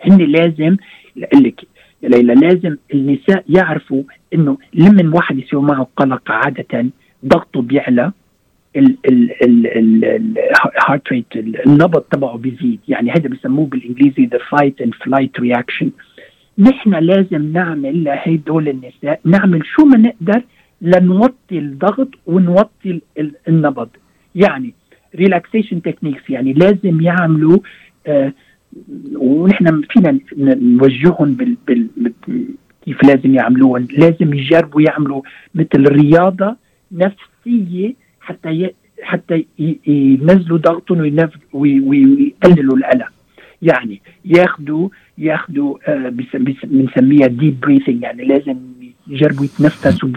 هن 0.00 0.18
لازم 0.18 0.76
لك 1.16 1.66
يا 2.02 2.08
ليلى 2.08 2.34
لازم 2.34 2.76
النساء 2.94 3.44
يعرفوا 3.48 4.02
إنه 4.34 4.58
لمن 4.74 5.08
واحد 5.14 5.38
يصير 5.38 5.60
معه 5.60 5.88
قلق 5.96 6.30
عادة 6.30 6.86
ضغطه 7.26 7.62
بيعلى 7.62 8.12
ال 10.76 10.82
heart 10.82 11.12
rate 11.12 11.26
النبض 11.66 12.00
تبعه 12.00 12.36
بيزيد. 12.36 12.80
يعني 12.88 13.10
هذا 13.10 13.28
بسموه 13.28 13.66
بالإنجليزي 13.66 14.26
the 14.26 14.38
fight 14.50 14.80
and 14.80 14.94
flight 14.94 15.40
reaction 15.40 15.90
نحن 16.58 16.94
لازم 16.94 17.52
نعمل 17.52 18.04
لهدول 18.04 18.68
النساء 18.68 19.20
نعمل 19.24 19.66
شو 19.66 19.84
ما 19.84 19.98
نقدر 19.98 20.42
لنوطي 20.80 21.58
الضغط 21.58 22.08
ونوطي 22.26 23.00
النبض. 23.48 23.88
يعني 24.34 24.74
relaxation 25.16 25.82
techniques 25.82 26.30
يعني 26.30 26.52
لازم 26.52 27.00
يعملوا 27.00 27.58
آه 28.06 28.32
ونحن 29.16 29.82
فينا 29.90 30.18
نوجههم 30.36 31.34
بال, 31.34 31.56
بال 31.66 31.88
كيف 32.84 33.04
لازم 33.04 33.34
يعملوهم. 33.34 33.88
لازم 33.98 34.34
يجربوا 34.34 34.82
يعملوا 34.82 35.22
مثل 35.54 35.88
رياضة 35.88 36.56
نفسية 36.92 37.94
حتى 38.20 38.50
ي... 38.50 38.74
حتى 39.02 39.44
ينزلوا 39.86 40.58
ضغطهم 40.58 41.28
ويقللوا 41.52 42.76
الألم. 42.76 43.08
يعني 43.62 44.00
ياخذوا 44.24 44.88
ياخذوا 45.18 45.78
آه 45.86 46.12
بنسميها 46.64 47.26
deep 47.26 47.60
breathing 47.60 48.02
يعني 48.02 48.24
لازم 48.24 48.56
يجربوا 49.08 49.44
يتنفسوا 49.44 50.08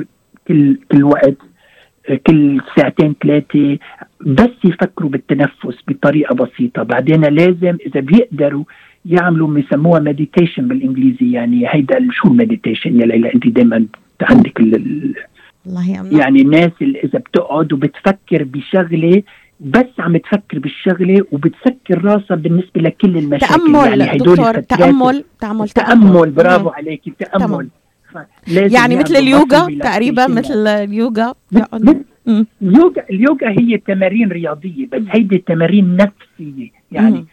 كل 0.48 0.78
كل 0.92 1.04
وقت. 1.04 1.38
كل 2.15 2.62
ساعتين 2.78 3.15
ثلاثة 3.24 3.78
بس 4.22 4.50
يفكروا 4.63 5.10
بالتنفس 5.10 5.78
بطريقة 5.88 6.36
بسيطة. 6.36 6.84
بعدين 6.84 7.22
لازم 7.22 7.78
إذا 7.86 8.00
بيقدروا 8.00 8.63
يعملوا 9.06 9.48
بيسموها 9.48 10.00
meditation 10.00 10.67
بالإنجليزي 10.67 11.32
يعني 11.32 11.63
هيدا 11.67 12.08
شو 12.12 12.28
ال 12.28 12.34
meditation 12.34 13.00
يا 13.00 13.06
ليلى 13.06 13.34
أنت 13.34 13.48
دائما 13.48 13.86
عندك 14.22 14.60
الله 14.60 15.89
يأمن. 15.89 16.17
يعني 16.17 16.41
الناس 16.41 16.72
اللي 16.82 17.00
إذا 17.00 17.19
بتقعد 17.19 17.74
وبتفكر 17.74 18.43
بشغلة 18.43 19.24
بس 19.60 19.86
عم 20.00 20.17
تفكر 20.17 20.60
بالشغلة 20.60 21.26
وبتسكر 21.32 22.06
راسها 22.06 22.38
بالنسبة 22.38 22.82
لكل 22.82 23.17
المشاكل. 23.17 23.54
تأمل 23.54 24.00
يعني 24.00 24.17
هدول 24.17 24.36
دكتور 24.36 24.60
تأمل 24.60 25.24
تأمل 25.39 25.69
تأمل. 25.69 26.30
برافو 26.30 26.69
عليكي 26.69 27.13
يعني 28.48 28.95
مثل 28.95 29.15
اليوغا 29.15 29.78
تقريبا 29.80 30.28
مثل 30.28 30.67
اليوغا. 30.67 31.34
اليوغا 32.62 33.04
اليوغا 33.10 33.50
هي 33.50 33.78
تمارين 33.78 34.30
رياضية 34.32 34.88
بس 34.91 35.02
هيدي 35.10 35.38
تمارين 35.38 35.95
نفسية. 35.95 36.69
يعني 36.91 37.26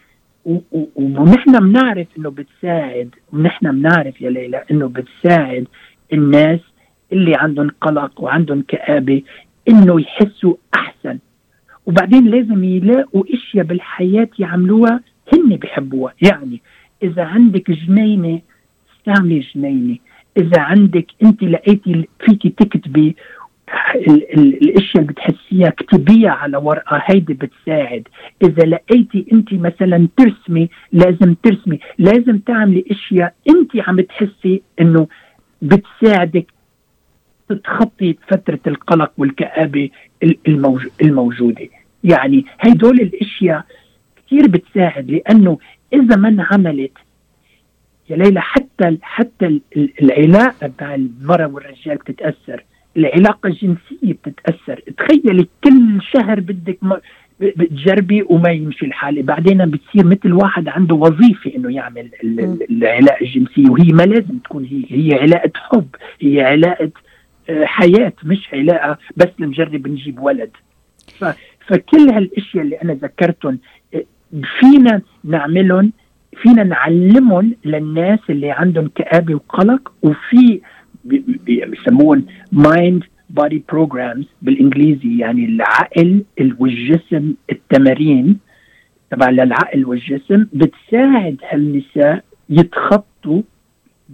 ونحن 0.95 1.59
بنعرف 1.59 2.07
إنه 2.17 2.29
بتساعد 2.29 3.15
ونحن 3.33 3.71
بنعرف 3.71 4.21
يا 4.21 4.29
ليلى 4.29 4.63
إنه 4.71 4.87
بتساعد 4.87 5.67
الناس 6.13 6.59
اللي 7.13 7.35
عندهم 7.35 7.69
قلق 7.81 8.21
وعندهم 8.21 8.63
كآبة 8.67 9.21
إنه 9.69 10.01
يحسوا 10.01 10.55
أحسن. 10.75 11.19
وبعدين 11.85 12.25
لازم 12.27 12.63
يلاقوا 12.63 13.23
إشياء 13.33 13.65
بالحياة 13.65 14.29
يعملوها 14.39 15.01
هن 15.33 15.55
بحبوها. 15.55 16.13
يعني 16.21 16.61
إذا 17.03 17.23
عندك 17.23 17.71
جنينة 17.71 18.41
استعملي 18.95 19.39
جنينة. 19.55 19.97
إذا 20.37 20.61
عندك 20.61 21.05
أنت 21.23 21.43
لقيتي 21.43 22.07
فيكي 22.25 22.49
تكتبي 22.49 23.15
الأشياء 24.37 25.03
اللي 25.03 25.07
بتحسيها 25.13 25.67
اكتبيها 25.67 26.29
على 26.29 26.57
ورقة 26.57 27.01
هيدي 27.05 27.33
بتساعد. 27.33 28.07
إذا 28.43 28.65
لقيتي 28.65 29.25
أنت 29.33 29.53
مثلا 29.53 30.07
ترسمي 30.17 30.69
لازم 30.91 31.33
ترسمي. 31.33 31.79
لازم 31.97 32.37
تعملي 32.37 32.85
أشياء 32.91 33.33
أنت 33.49 33.71
عم 33.87 34.01
تحسي 34.01 34.61
إنه 34.81 35.07
بتساعدك 35.61 36.45
تتخطي 37.49 38.15
فترة 38.27 38.59
القلق 38.67 39.11
والكآبة 39.17 39.89
الموجودة. 41.01 41.69
يعني 42.03 42.45
هدول 42.59 42.99
الأشياء 43.01 43.65
كثير 44.25 44.47
بتساعد 44.47 45.11
لأنه 45.11 45.57
إذا 45.93 46.15
ما 46.15 46.29
انعملت 46.29 46.91
يا 48.09 48.15
ليلى 48.15 48.41
حتى 48.41 48.97
حتى 49.01 49.59
العلاقة 50.01 50.67
بتاع 50.67 50.95
المرأة 50.95 51.47
والرجال 51.47 51.95
بتتأثر. 51.95 52.63
العلاقة 52.97 53.47
الجنسية 53.47 54.13
بتتأثر. 54.13 54.81
تخيلي 54.97 55.47
كل 55.63 56.01
شهر 56.13 56.39
بدك 56.39 56.77
بتجربي 57.39 58.21
وما 58.29 58.49
يمشي 58.49 58.85
الحال. 58.85 59.23
بعدين 59.23 59.65
بتصير 59.65 60.05
مثل 60.05 60.33
واحد 60.33 60.67
عنده 60.67 60.95
وظيفة 60.95 61.55
إنه 61.55 61.75
يعمل 61.75 62.09
العلاقة 62.71 63.21
الجنسية 63.21 63.69
وهي 63.69 63.91
ما 63.91 64.03
لازم 64.03 64.37
تكون 64.37 64.65
هي 64.65 64.83
هي 64.89 65.19
علاقة 65.19 65.51
حب 65.55 65.87
هي 66.21 66.41
علاقة 66.41 66.91
آه، 67.49 67.65
حياة 67.65 68.13
مش 68.23 68.49
علاقة 68.53 68.97
بس 69.17 69.27
لنجرب 69.39 69.87
نجيب 69.87 70.19
ولد. 70.19 70.51
فكل 71.67 72.09
هالأشياء 72.09 72.63
اللي 72.63 72.75
أنا 72.75 72.93
ذكرتهم 72.93 73.59
آه، 73.93 74.03
فينا 74.59 75.01
نعملهم 75.23 75.91
فينا 76.35 76.63
نعلمهم 76.63 77.53
للناس 77.65 78.19
اللي 78.29 78.51
عندهم 78.51 78.87
كآبة 78.95 79.35
وقلق 79.35 79.91
وفي 80.01 80.61
بيسموهم 81.45 82.25
mind 82.51 83.03
body 83.29 83.63
programs 83.69 84.25
بالإنجليزي 84.41 85.17
يعني 85.17 85.45
العقل 85.45 86.23
والجسم 86.59 87.33
التمارين 87.51 88.39
تبع 89.11 89.29
للعقل 89.29 89.85
والجسم 89.85 90.47
بتساعد 90.53 91.37
هالنساء 91.49 92.23
يتخطوا 92.49 93.41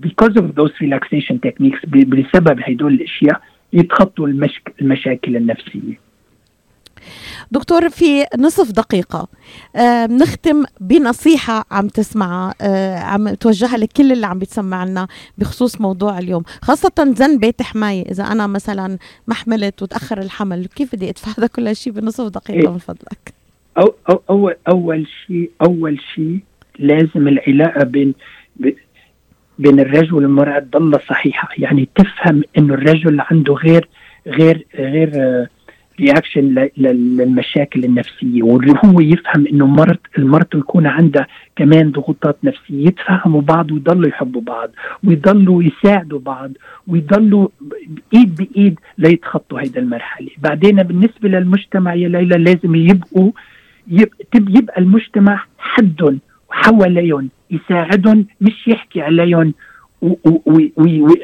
because 0.06 0.36
of 0.42 0.46
those 0.60 0.74
relaxation 0.84 1.38
techniques 1.48 1.90
بسبب 1.90 2.60
هدول 2.64 2.94
الأشياء 2.94 3.42
يتخطوا 3.74 4.28
المشك 4.28 4.74
المشاكل 4.82 5.36
النفسية. 5.38 6.03
دكتور 7.52 7.90
في 7.90 8.26
نصف 8.38 8.72
دقيقة. 8.72 9.28
آه 9.76 10.06
نختم 10.06 10.64
بنصيحة 10.80 11.66
عم 11.72 11.88
تسمعها 11.88 12.54
آه 12.62 12.98
عم 12.98 13.34
توجهها 13.34 13.78
لكل 13.78 14.12
اللي 14.12 14.26
عم 14.26 14.40
بيتسمع 14.40 14.84
لنا 14.86 15.08
بخصوص 15.38 15.82
موضوع 15.82 16.20
اليوم 16.20 16.44
خاصة 16.62 17.14
زن 17.18 17.38
بيت 17.40 17.62
حماية. 17.62 18.12
إذا 18.12 18.24
أنا 18.24 18.48
مثلا 18.48 18.98
ما 19.28 19.34
حملت 19.34 19.82
وتأخر 19.82 20.22
الحمل 20.22 20.66
كيف 20.66 20.96
بدي 20.96 21.10
أدفع 21.10 21.32
هذا 21.38 21.48
كل 21.48 21.76
شيء 21.76 21.94
بنصف 21.94 22.28
دقيقة؟ 22.28 22.72
من 22.72 22.78
فضلك؟ 22.78 23.34
أو 23.78 23.96
أو 24.10 24.22
أول 24.30 24.56
أول 24.68 25.08
شيء 25.28 25.52
أول 25.62 26.02
شيء 26.16 26.40
لازم 26.80 27.28
العلاقة 27.28 27.84
بين 27.84 28.14
بين 29.60 29.80
الرجل 29.80 30.14
والمرأة 30.14 30.60
تضل 30.60 31.00
صحيحة. 31.10 31.50
يعني 31.58 31.90
تفهم 31.96 32.44
إنه 32.58 32.74
الرجل 32.74 33.20
عنده 33.20 33.54
غير 33.54 33.90
غير 34.28 34.68
غير 34.76 35.48
رياكشن 36.00 36.68
للمشاكل 36.78 37.84
النفسية 37.84 38.44
وهو 38.44 39.00
يفهم 39.00 39.48
إنه 39.48 39.68
مرت 39.68 40.00
المرأة 40.18 40.48
يكون 40.56 40.88
عندها 40.88 41.28
كمان 41.56 41.92
ضغوطات 41.92 42.38
نفسية 42.44 42.88
يتفهموا 42.88 43.42
بعض 43.42 43.72
ويضلوا 43.72 44.08
يحبوا 44.10 44.42
بعض 44.42 44.70
ويضلوا 45.04 45.64
يساعدوا 45.64 46.20
بعض 46.20 46.52
ويضلوا 46.88 47.48
إيد 48.14 48.36
بإيد 48.36 48.80
ليتخطوا 48.98 49.60
هيدا 49.60 49.80
المرحلة. 49.82 50.30
بعدين 50.38 50.84
بالنسبة 50.84 51.30
للمجتمع 51.30 51.94
يا 51.94 52.10
ليلى 52.10 52.38
لازم 52.38 52.76
يبقوا 52.76 53.32
يبقى 54.36 54.80
المجتمع 54.82 55.44
حد 55.58 56.20
حواليهم 56.50 57.30
يساعدهم 57.52 58.26
مش 58.42 58.68
يحكي 58.68 59.02
عليهم 59.02 59.54
ويقول 60.02 60.72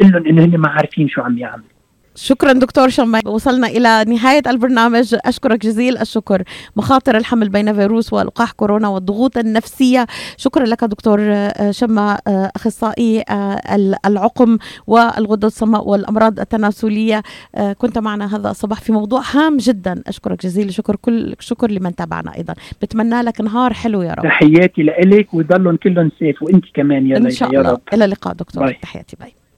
لهم 0.01 0.25
إنه 0.27 0.45
هن 0.45 0.57
ما 0.57 0.69
عارفين 0.69 1.07
شو 1.09 1.21
عم 1.21 1.37
يعملوا. 1.37 1.78
شكرا 2.21 2.53
دكتور 2.53 2.89
شماي 2.89 3.21
وصلنا 3.25 3.67
إلى 3.67 4.05
نهاية 4.07 4.41
البرنامج. 4.47 5.15
أشكرك 5.25 5.61
جزيل 5.61 5.97
الشكر. 5.97 6.43
مخاطر 6.75 7.17
الحمل 7.17 7.49
بين 7.49 7.73
فيروس 7.73 8.13
ولقاح 8.13 8.51
كورونا 8.51 8.87
والضغوط 8.87 9.37
النفسية. 9.37 10.05
شكرا 10.37 10.65
لك 10.65 10.83
دكتور 10.83 11.19
آه، 11.21 11.71
شما 11.71 12.19
آه، 12.27 12.51
أخصائي 12.55 13.23
آه، 13.29 13.61
العقم 14.05 14.57
والغدة 14.87 15.47
الصماء 15.47 15.87
والأمراض 15.89 16.39
التناسلية. 16.39 17.23
كنت 17.77 17.97
معنا 17.97 18.35
هذا 18.35 18.51
الصباح 18.51 18.81
في 18.81 18.91
موضوع 18.91 19.21
هام 19.33 19.57
جدا. 19.57 20.03
أشكرك 20.07 20.41
جزيل 20.43 20.67
الشكر 20.67 20.95
كل 20.95 21.35
شكر 21.39 21.71
لمن 21.71 21.95
تابعنا 21.95 22.35
أيضا. 22.35 22.53
بتمنى 22.81 23.21
لك 23.21 23.41
نهار 23.41 23.73
حلو 23.73 24.01
يا 24.01 24.13
رب. 24.13 24.23
تحياتي 24.23 24.83
لك 24.83 25.33
ويضلهم 25.33 25.75
كلهم 25.75 26.11
safe 26.19 26.43
وإنت 26.43 26.65
كمان 26.73 27.07
يا 27.07 27.17
إن 27.17 27.29
شاء 27.29 27.49
الله. 27.49 27.77
إلى 27.93 28.05
اللقاء 28.05 28.33
دكتور. 28.33 28.65
bye. 28.65 28.77
تحياتي 28.81 29.17
bye. 29.19 29.38